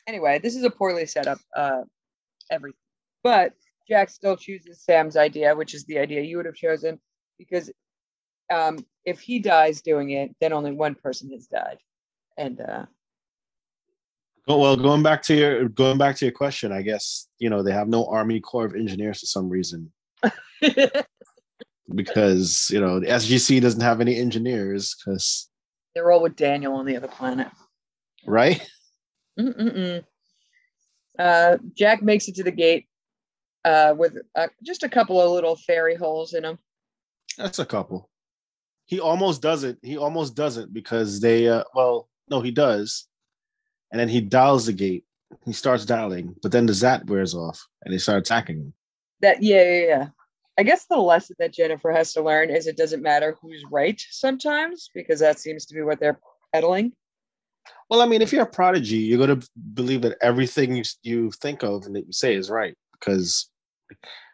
Anyway, 0.08 0.40
this 0.40 0.56
is 0.56 0.64
a 0.64 0.70
poorly 0.70 1.06
set 1.06 1.28
up 1.28 1.40
uh, 1.56 1.82
everything. 2.50 2.78
But 3.24 3.54
Jack 3.90 4.10
still 4.10 4.38
chooses 4.38 4.82
Sam's 4.82 5.18
idea, 5.18 5.56
which 5.56 5.74
is 5.74 5.86
the 5.86 6.00
idea 6.00 6.22
you 6.22 6.38
would 6.38 6.46
have 6.46 6.56
chosen, 6.56 7.00
because 7.38 7.72
um, 8.54 8.86
if 9.04 9.20
he 9.20 9.40
dies 9.40 9.82
doing 9.82 10.12
it, 10.12 10.36
then 10.40 10.54
only 10.54 10.72
one 10.72 10.96
person 10.96 11.32
has 11.32 11.48
died. 11.48 11.80
And 12.38 12.62
uh, 12.62 12.86
well, 14.48 14.78
going 14.78 15.04
back 15.04 15.22
to 15.24 15.36
your 15.36 15.70
going 15.70 15.98
back 15.98 16.16
to 16.18 16.26
your 16.26 16.32
question, 16.32 16.72
I 16.72 16.82
guess 16.82 17.28
you 17.40 17.50
know 17.50 17.64
they 17.64 17.74
have 17.74 17.88
no 17.88 18.06
Army 18.06 18.40
Corps 18.40 18.66
of 18.66 18.76
Engineers 18.76 19.20
for 19.20 19.26
some 19.26 19.50
reason 19.50 19.92
because 21.96 22.70
you 22.72 22.80
know 22.80 23.00
the 23.00 23.08
SGC 23.08 23.62
doesn't 23.62 23.82
have 23.82 24.00
any 24.02 24.16
engineers 24.16 24.96
because 24.96 25.50
they're 25.94 26.12
all 26.12 26.22
with 26.22 26.36
Daniel 26.36 26.76
on 26.76 26.86
the 26.86 26.96
other 26.96 27.08
planet. 27.08 27.48
right. 28.26 28.66
Mm-mm-mm. 29.40 30.04
Uh, 31.18 31.58
Jack 31.76 32.02
makes 32.02 32.28
it 32.28 32.36
to 32.36 32.44
the 32.44 32.52
gate 32.52 32.88
uh, 33.66 33.94
with 33.98 34.18
uh, 34.36 34.48
just 34.64 34.84
a 34.84 34.90
couple 34.90 35.22
of 35.22 35.32
little 35.32 35.56
fairy 35.56 35.96
holes 35.96 36.34
in 36.34 36.46
him. 36.46 36.58
That's 37.38 37.60
a 37.60 37.66
couple. 37.66 38.10
He 38.86 39.00
almost 39.00 39.42
doesn't. 39.42 39.80
He 39.82 39.98
almost 39.98 40.36
doesn't 40.36 40.74
because 40.74 41.20
they. 41.20 41.48
Uh, 41.48 41.64
well, 41.74 42.08
no, 42.30 42.42
he 42.42 42.52
does, 42.52 43.08
and 43.92 44.00
then 44.00 44.10
he 44.10 44.22
dials 44.22 44.66
the 44.66 44.74
gate. 44.74 45.06
He 45.46 45.54
starts 45.54 45.86
dialing, 45.86 46.36
but 46.42 46.52
then 46.52 46.66
the 46.66 46.74
zat 46.74 47.06
wears 47.08 47.36
off, 47.36 47.66
and 47.84 47.94
they 47.94 47.98
start 47.98 48.20
attacking 48.20 48.58
him. 48.58 48.74
That 49.22 49.42
yeah, 49.42 49.64
yeah, 49.64 49.86
yeah. 49.88 50.08
I 50.58 50.64
guess 50.64 50.86
the 50.86 50.98
lesson 50.98 51.36
that 51.40 51.54
Jennifer 51.54 51.92
has 51.92 52.14
to 52.14 52.24
learn 52.24 52.50
is 52.50 52.66
it 52.66 52.78
doesn't 52.78 53.04
matter 53.04 53.38
who's 53.42 53.64
right 53.70 54.02
sometimes 54.10 54.90
because 54.94 55.20
that 55.20 55.40
seems 55.40 55.66
to 55.68 55.76
be 55.76 55.82
what 55.82 56.00
they're 56.00 56.20
peddling. 56.54 56.94
Well, 57.90 58.02
I 58.02 58.08
mean, 58.08 58.22
if 58.22 58.34
you're 58.34 58.44
a 58.44 58.48
prodigy, 58.48 58.98
you're 58.98 59.26
going 59.26 59.40
to 59.40 59.50
believe 59.74 60.02
that 60.02 60.18
everything 60.22 60.76
you 60.76 60.84
you 61.04 61.32
think 61.32 61.64
of 61.64 61.86
and 61.86 61.96
that 61.96 62.08
you 62.08 62.14
say 62.14 62.36
is 62.36 62.50
right 62.50 62.76
because 62.94 63.50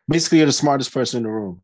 basically 0.07 0.39
you're 0.39 0.47
the 0.47 0.53
smartest 0.53 0.93
person 0.93 1.17
in 1.17 1.23
the 1.23 1.29
room. 1.29 1.61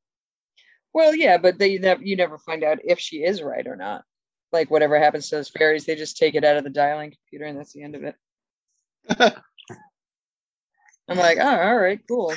Well, 0.94 1.16
yeah, 1.16 1.38
but 1.38 1.60
they 1.60 1.78
never 1.78 2.04
you 2.04 2.16
never 2.16 2.38
find 2.38 2.64
out 2.64 2.80
if 2.84 3.00
she 3.00 3.18
is 3.18 3.42
right 3.42 3.66
or 3.66 3.76
not. 3.76 4.04
Like 4.52 4.72
whatever 4.72 5.00
happens 5.00 5.30
to 5.30 5.36
those 5.38 5.50
fairies, 5.50 5.86
they 5.86 5.96
just 5.96 6.18
take 6.18 6.36
it 6.36 6.44
out 6.44 6.58
of 6.58 6.64
the 6.64 6.70
dialing 6.70 7.12
computer 7.12 7.46
and 7.46 7.58
that's 7.58 7.74
the 7.74 7.84
end 7.84 7.96
of 7.96 8.04
it. 8.04 8.16
I'm 11.10 11.18
like, 11.18 11.38
oh, 11.40 11.60
all 11.60 11.78
right, 11.78 12.00
cool. 12.08 12.34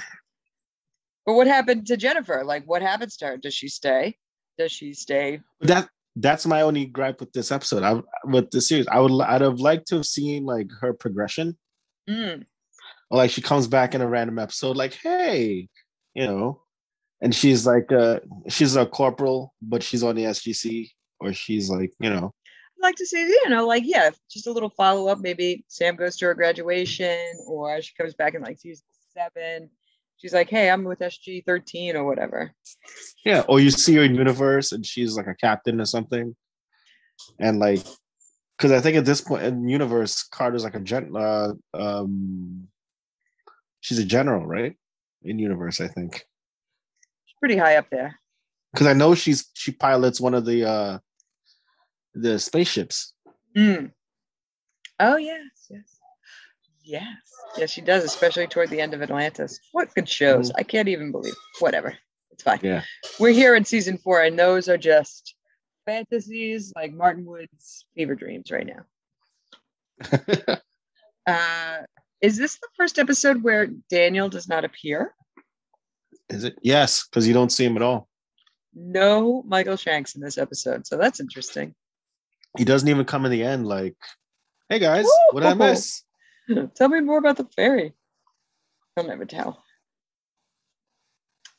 But 1.27 1.35
what 1.35 1.47
happened 1.47 1.87
to 1.87 1.97
Jennifer? 1.97 2.43
Like, 2.45 2.65
what 2.67 2.83
happens 2.83 3.17
to 3.19 3.27
her? 3.27 3.37
Does 3.37 3.55
she 3.55 3.69
stay? 3.69 4.17
Does 4.59 4.73
she 4.73 4.93
stay? 4.95 5.41
that 5.61 5.89
that's 6.17 6.45
my 6.45 6.61
only 6.61 6.85
gripe 6.85 7.21
with 7.21 7.33
this 7.33 7.51
episode. 7.51 7.83
I 7.83 8.03
with 8.25 8.51
the 8.51 8.61
series, 8.61 8.87
I 8.89 9.01
would 9.01 9.23
I'd 9.23 9.41
have 9.41 9.61
liked 9.61 9.89
to 9.89 9.97
have 9.97 10.07
seen 10.07 10.45
like 10.45 10.69
her 10.81 10.93
progression. 10.93 11.57
Mm, 12.09 12.45
Or 13.11 13.17
like 13.19 13.31
she 13.31 13.41
comes 13.41 13.67
back 13.67 13.95
in 13.95 14.03
a 14.03 14.07
random 14.09 14.39
episode, 14.39 14.77
like, 14.77 14.95
hey, 14.95 15.69
you 16.15 16.27
know, 16.27 16.63
and 17.23 17.35
she's 17.35 17.67
like 17.67 17.91
uh 17.93 18.21
she's 18.49 18.77
a 18.77 18.85
corporal, 18.85 19.55
but 19.63 19.83
she's 19.83 20.03
on 20.03 20.17
the 20.17 20.25
SGC, 20.25 20.91
or 21.23 21.33
she's 21.33 21.71
like, 21.71 21.93
you 22.01 22.11
know, 22.11 22.35
I'd 22.79 22.83
like 22.83 22.97
to 22.97 23.07
see, 23.07 23.21
you 23.21 23.49
know, 23.49 23.67
like, 23.67 23.85
yeah, 23.87 24.11
just 24.31 24.47
a 24.47 24.53
little 24.53 24.71
follow 24.71 25.09
up. 25.09 25.21
Maybe 25.21 25.65
Sam 25.69 25.97
goes 25.97 26.17
to 26.19 26.27
her 26.27 26.35
graduation 26.35 27.35
or 27.47 27.81
she 27.81 27.95
comes 27.95 28.15
back 28.15 28.35
in 28.35 28.43
like 28.43 28.59
season 28.59 28.85
seven. 29.15 29.71
She's 30.17 30.33
like, 30.33 30.51
hey, 30.51 30.71
I'm 30.71 30.85
with 30.85 31.01
SG 31.01 31.45
13 31.45 31.97
or 31.97 32.05
whatever. 32.05 32.53
yeah, 33.25 33.43
or 33.49 33.61
you 33.61 33.71
see 33.71 33.97
her 33.97 34.03
in 34.03 34.15
universe 34.15 34.73
and 34.73 34.85
she's 34.85 35.17
like 35.17 35.27
a 35.27 35.35
captain 35.35 35.81
or 35.81 35.85
something. 35.85 36.37
And 37.39 37.59
like 37.59 37.81
because 38.57 38.73
I 38.73 38.81
think 38.81 38.97
at 38.97 39.05
this 39.05 39.21
point 39.21 39.43
in 39.43 39.69
universe, 39.69 40.23
Carter's 40.23 40.65
like 40.65 40.77
a 40.77 40.81
gen 40.81 41.17
uh 41.17 41.53
um 41.75 42.69
she's 43.81 43.99
a 43.99 44.05
general, 44.05 44.47
right? 44.47 44.77
In 45.23 45.39
universe, 45.39 45.81
I 45.81 45.89
think. 45.89 46.25
She's 47.25 47.37
pretty 47.41 47.57
high 47.57 47.77
up 47.77 47.91
there. 47.91 48.19
Because 48.73 48.87
I 48.87 48.93
know 48.93 49.15
she's 49.15 49.51
she 49.55 49.73
pilots 49.73 50.21
one 50.21 50.35
of 50.35 50.45
the 50.45 50.69
uh 50.69 50.99
the 52.15 52.39
spaceships. 52.39 53.15
Mm. 53.57 53.93
Oh, 55.01 55.17
yes, 55.17 55.41
yes. 55.71 55.99
Yes. 56.85 57.07
Yes, 57.57 57.71
she 57.71 57.81
does, 57.81 58.05
especially 58.05 58.47
toward 58.47 58.71
the 58.71 58.81
end 58.81 58.95
of 58.95 59.03
Atlantis. 59.03 59.59
What 59.73 59.95
good 59.95 60.09
shows. 60.09 60.51
Mhm. 60.51 60.55
I 60.59 60.63
can't 60.63 60.89
even 60.89 61.13
believe. 61.13 61.35
Whatever. 61.61 61.97
It's 62.31 62.43
fine. 62.43 62.61
Yeah. 62.63 62.83
We're 63.21 63.33
here 63.33 63.55
in 63.55 63.65
season 63.65 63.99
four, 63.99 64.23
and 64.23 64.39
those 64.39 64.69
are 64.69 64.79
just 64.79 65.35
fantasies 65.85 66.73
like 66.75 66.93
Martin 66.93 67.25
Wood's 67.25 67.85
fever 67.95 68.15
dreams 68.15 68.51
right 68.51 68.67
now. 68.67 68.87
Uh, 71.25 71.79
is 72.21 72.37
this 72.37 72.59
the 72.59 72.67
first 72.77 72.99
episode 72.99 73.45
where 73.45 73.69
Daniel 73.89 74.29
does 74.29 74.49
not 74.49 74.65
appear? 74.65 75.15
Is 76.29 76.43
it? 76.43 76.57
Yes, 76.63 77.07
because 77.07 77.29
you 77.29 77.33
don't 77.33 77.53
see 77.53 77.65
him 77.65 77.77
at 77.77 77.83
all. 77.83 78.09
No 78.75 79.45
Michael 79.45 79.77
Shanks 79.77 80.17
in 80.17 80.21
this 80.21 80.37
episode, 80.37 80.85
so 80.85 80.97
that's 80.97 81.21
interesting. 81.21 81.77
He 82.57 82.65
doesn't 82.65 82.89
even 82.89 83.05
come 83.05 83.25
in 83.25 83.31
the 83.31 83.43
end. 83.43 83.67
Like, 83.67 83.97
hey 84.69 84.79
guys, 84.79 85.07
what 85.31 85.41
did 85.41 85.51
I 85.51 85.55
miss? 85.55 86.03
tell 86.75 86.89
me 86.89 87.01
more 87.01 87.19
about 87.19 87.37
the 87.37 87.49
fairy. 87.57 87.95
He'll 88.95 89.07
never 89.07 89.25
tell. 89.25 89.65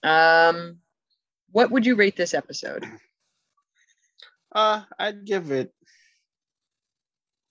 Um, 0.04 0.80
what 1.52 1.72
would 1.72 1.86
you 1.86 1.96
rate 1.96 2.16
this 2.16 2.34
episode? 2.34 2.86
Uh, 4.56 4.84
I'd 5.00 5.26
give 5.26 5.50
it. 5.50 5.74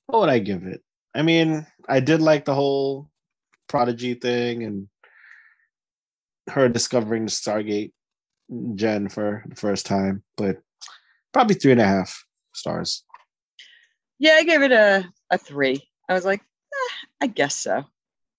What 0.07 0.21
would 0.21 0.29
I 0.29 0.39
give 0.39 0.63
it? 0.63 0.85
I 1.13 1.23
mean, 1.23 1.67
I 1.89 1.99
did 1.99 2.21
like 2.21 2.45
the 2.45 2.55
whole 2.55 3.11
prodigy 3.69 4.15
thing 4.15 4.63
and 4.63 4.89
her 6.49 6.69
discovering 6.69 7.25
the 7.25 7.33
Stargate 7.33 7.91
gen 8.77 9.09
for 9.09 9.43
the 9.49 9.57
first 9.57 9.85
time, 9.85 10.23
but 10.37 10.59
probably 11.33 11.57
three 11.57 11.73
and 11.73 11.81
a 11.81 11.85
half 11.85 12.25
stars. 12.55 13.03
Yeah, 14.23 14.35
I 14.35 14.45
gave 14.45 14.63
it 14.63 14.71
a, 14.71 15.05
a 15.33 15.37
three. 15.37 15.83
I 16.09 16.13
was 16.15 16.25
like, 16.25 16.41
eh, 16.41 16.95
I 17.23 17.27
guess 17.27 17.57
so. 17.57 17.83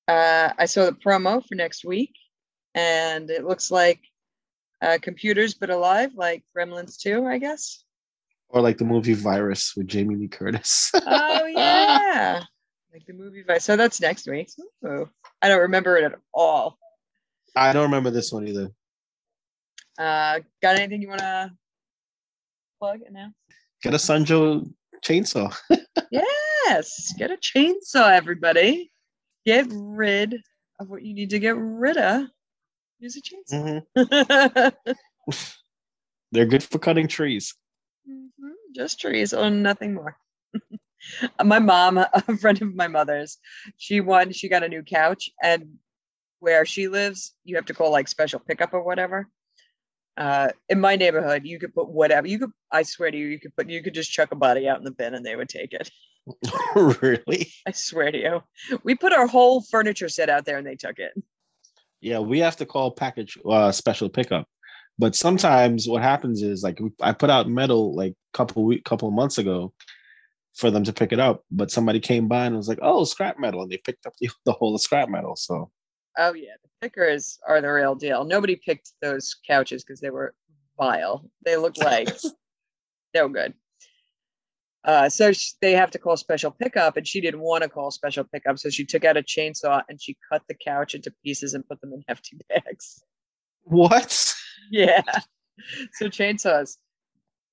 Uh, 0.07 0.53
I 0.57 0.63
saw 0.65 0.85
the 0.85 0.93
promo 0.93 1.45
for 1.45 1.55
next 1.55 1.83
week, 1.83 2.13
and 2.73 3.29
it 3.29 3.43
looks 3.43 3.69
like 3.69 3.99
uh, 4.81 4.97
computers 5.01 5.55
but 5.55 5.69
alive, 5.69 6.11
like 6.15 6.45
Gremlins 6.57 6.97
2, 7.01 7.25
I 7.25 7.37
guess. 7.37 7.83
Or 8.47 8.61
like 8.61 8.77
the 8.77 8.85
movie 8.85 9.11
Virus 9.13 9.73
with 9.75 9.87
Jamie 9.89 10.15
Lee 10.15 10.29
Curtis. 10.29 10.89
Oh, 11.05 11.45
yeah. 11.47 12.41
like 12.93 13.05
the 13.05 13.11
movie. 13.13 13.43
vi- 13.45 13.57
So 13.57 13.75
that's 13.75 13.99
next 13.99 14.25
week. 14.25 14.49
Ooh, 14.87 15.09
I 15.41 15.49
don't 15.49 15.59
remember 15.63 15.97
it 15.97 16.05
at 16.05 16.13
all. 16.33 16.77
I 17.57 17.73
don't 17.73 17.83
remember 17.83 18.09
this 18.09 18.31
one 18.31 18.47
either. 18.47 18.69
Uh, 19.99 20.39
got 20.61 20.77
anything 20.77 21.01
you 21.01 21.09
want 21.09 21.19
to 21.19 21.51
plug 22.79 23.01
now? 23.11 23.33
Get 23.81 23.93
a 23.93 23.97
Sanjo 23.97 24.71
chainsaw. 25.03 25.53
Yes, 26.11 27.13
get 27.17 27.29
a 27.31 27.37
chainsaw, 27.37 28.11
everybody. 28.11 28.91
Get 29.45 29.65
rid 29.69 30.39
of 30.79 30.89
what 30.89 31.01
you 31.03 31.13
need 31.13 31.31
to 31.31 31.39
get 31.39 31.55
rid 31.57 31.97
of. 31.97 32.27
Use 32.99 33.17
a 33.17 33.21
chainsaw. 33.21 33.81
Mhm. 33.97 34.73
They're 36.31 36.45
good 36.45 36.63
for 36.63 36.79
cutting 36.79 37.07
trees. 37.07 37.53
Mhm, 38.09 38.51
Just 38.75 38.99
trees, 39.01 39.33
oh, 39.33 39.49
nothing 39.49 39.93
more. 39.93 40.17
my 41.43 41.59
mom, 41.59 41.97
a 41.97 42.37
friend 42.37 42.61
of 42.61 42.73
my 42.75 42.87
mother's, 42.87 43.37
she 43.77 43.99
won. 44.01 44.31
She 44.31 44.49
got 44.49 44.63
a 44.63 44.69
new 44.69 44.83
couch, 44.83 45.29
and 45.41 45.75
where 46.39 46.65
she 46.65 46.87
lives, 46.87 47.33
you 47.43 47.55
have 47.55 47.65
to 47.65 47.73
call 47.73 47.91
like 47.91 48.07
special 48.07 48.39
pickup 48.39 48.73
or 48.73 48.83
whatever. 48.83 49.27
Uh, 50.15 50.49
in 50.69 50.79
my 50.79 50.95
neighborhood, 50.95 51.43
you 51.43 51.59
could 51.59 51.73
put 51.73 51.89
whatever 51.89 52.27
you 52.27 52.39
could. 52.39 52.51
I 52.71 52.83
swear 52.83 53.09
to 53.09 53.17
you, 53.17 53.27
you 53.27 53.39
could 53.39 53.55
put 53.55 53.69
you 53.69 53.81
could 53.81 53.93
just 53.93 54.11
chuck 54.11 54.31
a 54.31 54.35
body 54.35 54.67
out 54.67 54.77
in 54.77 54.83
the 54.83 54.91
bin 54.91 55.15
and 55.15 55.25
they 55.25 55.35
would 55.35 55.49
take 55.49 55.73
it. 55.73 55.89
really? 56.75 57.51
I 57.67 57.71
swear 57.71 58.11
to 58.11 58.17
you, 58.17 58.43
we 58.83 58.95
put 58.95 59.13
our 59.13 59.27
whole 59.27 59.61
furniture 59.61 60.09
set 60.09 60.29
out 60.29 60.45
there 60.45 60.57
and 60.57 60.67
they 60.67 60.75
took 60.75 60.99
it. 60.99 61.13
Yeah, 62.01 62.19
we 62.19 62.39
have 62.39 62.57
to 62.57 62.65
call 62.65 62.91
package 62.91 63.37
uh, 63.49 63.71
special 63.71 64.09
pickup. 64.09 64.47
But 64.99 65.15
sometimes 65.15 65.87
what 65.87 66.03
happens 66.03 66.43
is 66.43 66.63
like 66.63 66.79
I 67.01 67.13
put 67.13 67.31
out 67.31 67.49
metal 67.49 67.95
like 67.95 68.13
couple 68.33 68.63
week 68.63 68.83
couple 68.83 69.07
of 69.07 69.13
months 69.13 69.39
ago 69.39 69.73
for 70.53 70.69
them 70.69 70.83
to 70.83 70.93
pick 70.93 71.11
it 71.11 71.19
up, 71.19 71.43
but 71.49 71.71
somebody 71.71 71.99
came 71.99 72.27
by 72.27 72.45
and 72.45 72.55
was 72.55 72.67
like, 72.67 72.77
"Oh, 72.83 73.03
scrap 73.05 73.39
metal," 73.39 73.63
and 73.63 73.71
they 73.71 73.77
picked 73.77 74.05
up 74.05 74.13
the, 74.19 74.29
the 74.45 74.51
whole 74.51 74.77
scrap 74.77 75.09
metal. 75.09 75.35
So 75.35 75.71
Oh 76.17 76.33
yeah, 76.33 76.55
pickers 76.83 77.39
are 77.47 77.61
the 77.61 77.71
real 77.71 77.95
deal. 77.95 78.25
Nobody 78.25 78.57
picked 78.57 78.91
those 79.01 79.35
couches 79.47 79.83
because 79.83 80.01
they 80.01 80.09
were 80.09 80.35
vile. 80.77 81.29
They 81.45 81.55
looked 81.55 81.79
like 81.79 82.09
no 83.15 83.29
good. 83.29 83.53
Uh, 84.83 85.07
so 85.07 85.31
sh- 85.31 85.53
they 85.61 85.71
have 85.71 85.91
to 85.91 85.97
call 85.97 86.17
special 86.17 86.51
pickup, 86.51 86.97
and 86.97 87.07
she 87.07 87.21
didn't 87.21 87.39
want 87.39 87.63
to 87.63 87.69
call 87.69 87.89
special 87.89 88.25
pickup, 88.25 88.59
so 88.59 88.69
she 88.69 88.83
took 88.85 89.05
out 89.05 89.15
a 89.15 89.23
chainsaw 89.23 89.81
and 89.87 90.01
she 90.01 90.17
cut 90.29 90.41
the 90.49 90.55
couch 90.55 90.93
into 90.93 91.09
pieces 91.23 91.53
and 91.53 91.65
put 91.67 91.79
them 91.79 91.93
in 91.93 92.03
hefty 92.09 92.37
bags. 92.49 93.01
what? 93.63 94.35
Yeah. 94.69 95.01
So 95.93 96.07
chainsaws, 96.07 96.77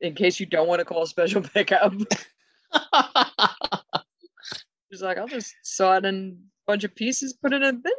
in 0.01 0.15
case 0.15 0.41
you 0.41 0.47
don't 0.47 0.67
want 0.67 0.81
to 0.81 0.85
call 0.85 1.07
special 1.07 1.43
pickup, 1.43 1.93
she's 4.91 5.03
like, 5.03 5.19
I'll 5.19 5.29
just 5.29 5.55
saw 5.63 5.99
it 5.99 6.05
in 6.05 6.37
a 6.37 6.71
bunch 6.71 6.83
of 6.83 6.97
pieces, 6.97 7.35
put 7.35 7.53
it 7.53 7.63
in 7.63 7.69
a 7.69 7.73
bin. 7.75 7.93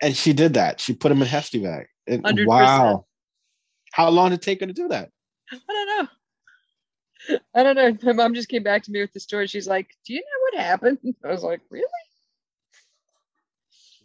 And 0.00 0.16
she 0.16 0.32
did 0.32 0.54
that. 0.54 0.80
She 0.80 0.94
put 0.94 1.12
him 1.12 1.20
in 1.22 1.28
hefty 1.28 1.58
bag. 1.58 1.86
And- 2.06 2.22
100%. 2.24 2.46
wow. 2.46 3.06
How 3.92 4.08
long 4.08 4.30
did 4.30 4.36
it 4.36 4.42
take 4.42 4.60
her 4.60 4.66
to 4.66 4.72
do 4.72 4.88
that? 4.88 5.10
I 5.52 5.58
don't 5.68 5.86
know. 5.88 7.38
I 7.54 7.62
don't 7.62 7.76
know. 7.76 7.96
My 8.02 8.12
mom 8.12 8.34
just 8.34 8.48
came 8.48 8.62
back 8.62 8.82
to 8.84 8.90
me 8.90 9.00
with 9.00 9.12
the 9.12 9.20
story. 9.20 9.46
She's 9.46 9.66
like, 9.66 9.88
Do 10.06 10.14
you 10.14 10.20
know 10.20 10.58
what 10.58 10.64
happened? 10.64 10.98
I 11.24 11.28
was 11.28 11.42
like, 11.42 11.60
Really? 11.70 11.84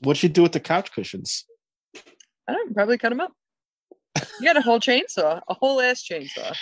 What'd 0.01 0.19
she 0.19 0.27
do 0.27 0.43
with 0.43 0.51
the 0.51 0.59
couch 0.59 0.91
cushions? 0.91 1.45
I 2.47 2.53
don't 2.53 2.69
know, 2.69 2.73
probably 2.73 2.97
cut 2.97 3.09
them 3.09 3.21
up. 3.21 3.31
You 4.39 4.45
got 4.45 4.57
a 4.57 4.61
whole 4.61 4.79
chainsaw, 4.79 5.41
a 5.47 5.53
whole 5.53 5.81
ass 5.81 6.03
chainsaw. 6.03 6.55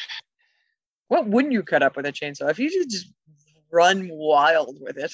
What 1.08 1.28
wouldn't 1.28 1.54
you 1.54 1.64
cut 1.64 1.84
up 1.84 1.96
with 1.96 2.06
a 2.06 2.12
chainsaw? 2.12 2.50
If 2.50 2.60
you 2.60 2.70
just 2.88 3.12
run 3.72 4.08
wild 4.12 4.78
with 4.80 4.98
it. 4.98 5.14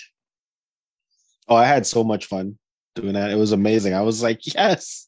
Oh, 1.48 1.56
I 1.56 1.66
had 1.66 1.88
so 1.88 2.04
much 2.04 2.26
fun 2.26 2.58
doing 2.96 3.14
that. 3.14 3.32
It 3.32 3.36
was 3.36 3.52
amazing. 3.52 3.94
I 3.94 4.02
was 4.02 4.22
like, 4.24 4.42
yes. 4.54 5.08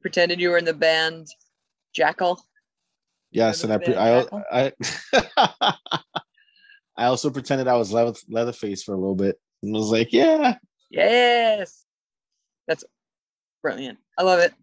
Pretended 0.00 0.40
you 0.40 0.50
were 0.50 0.58
in 0.58 0.64
the 0.64 0.74
band 0.74 1.28
Jackyl. 1.96 2.38
Yes, 3.30 3.64
and 3.64 3.72
I, 3.72 3.78
pre- 3.78 3.96
I, 3.96 4.24
I, 4.52 4.72
I 6.96 7.04
also 7.06 7.30
pretended 7.30 7.66
I 7.66 7.76
was 7.76 7.92
leather, 7.92 8.16
Leatherface 8.28 8.84
for 8.84 8.94
a 8.94 8.98
little 8.98 9.16
bit, 9.16 9.40
and 9.62 9.72
was 9.72 9.90
like, 9.90 10.12
"Yeah, 10.12 10.54
Yes. 10.94 11.84
That's 12.68 12.84
brilliant. 13.62 13.98
I 14.16 14.22
love 14.22 14.38
it. 14.38 14.54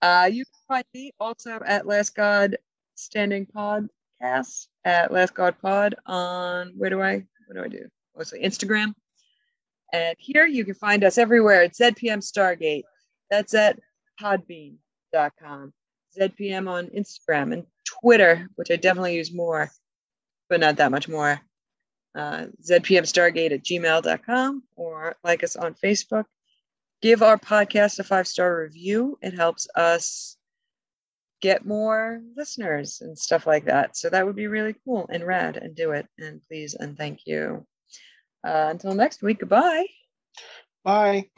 Uh, 0.00 0.28
you 0.30 0.44
can 0.44 0.54
find 0.68 0.84
me 0.94 1.12
also 1.18 1.58
at 1.66 1.86
Last 1.86 2.14
God 2.14 2.56
Standing 2.94 3.46
Podcast 3.46 4.68
at 4.84 5.12
Last 5.12 5.34
God 5.34 5.56
Pod 5.60 5.96
on 6.06 6.72
where 6.76 6.90
do 6.90 7.02
I 7.02 7.24
what 7.46 7.56
do 7.56 7.64
I 7.64 7.68
do? 7.68 7.88
Mostly 8.16 8.42
Instagram. 8.42 8.94
And 9.94 10.16
here 10.18 10.44
you 10.44 10.64
can 10.64 10.74
find 10.74 11.04
us 11.04 11.18
everywhere 11.18 11.62
at 11.62 11.74
ZPM 11.74 12.18
Stargate. 12.18 12.82
That's 13.30 13.54
at 13.54 13.78
podbean.com. 14.20 15.72
ZPM 16.18 16.68
on 16.68 16.86
Instagram 16.88 17.52
and 17.52 17.64
Twitter, 17.86 18.48
which 18.56 18.72
I 18.72 18.76
definitely 18.76 19.14
use 19.14 19.32
more, 19.32 19.70
but 20.50 20.58
not 20.58 20.78
that 20.78 20.90
much 20.90 21.08
more 21.08 21.40
uh, 22.16 22.46
zpmstargate 22.60 23.52
at 23.52 23.62
gmail.com 23.62 24.64
or 24.74 25.14
like 25.22 25.44
us 25.44 25.54
on 25.54 25.74
Facebook. 25.74 26.24
Give 27.00 27.22
our 27.22 27.38
podcast 27.38 28.00
a 28.00 28.02
five 28.02 28.26
star 28.26 28.62
review. 28.62 29.16
It 29.22 29.34
helps 29.34 29.68
us 29.76 30.36
get 31.40 31.66
more 31.66 32.20
listeners 32.36 33.00
and 33.00 33.16
stuff 33.16 33.46
like 33.46 33.66
that. 33.66 33.96
So 33.96 34.10
that 34.10 34.26
would 34.26 34.34
be 34.34 34.48
really 34.48 34.74
cool 34.84 35.06
and 35.08 35.24
rad 35.24 35.56
and 35.56 35.76
do 35.76 35.92
it. 35.92 36.08
And 36.18 36.40
please 36.48 36.74
and 36.74 36.98
thank 36.98 37.20
you. 37.26 37.64
Uh, 38.44 38.68
until 38.70 38.94
next 38.94 39.22
week, 39.22 39.40
goodbye. 39.40 39.86
bye." 40.84 41.30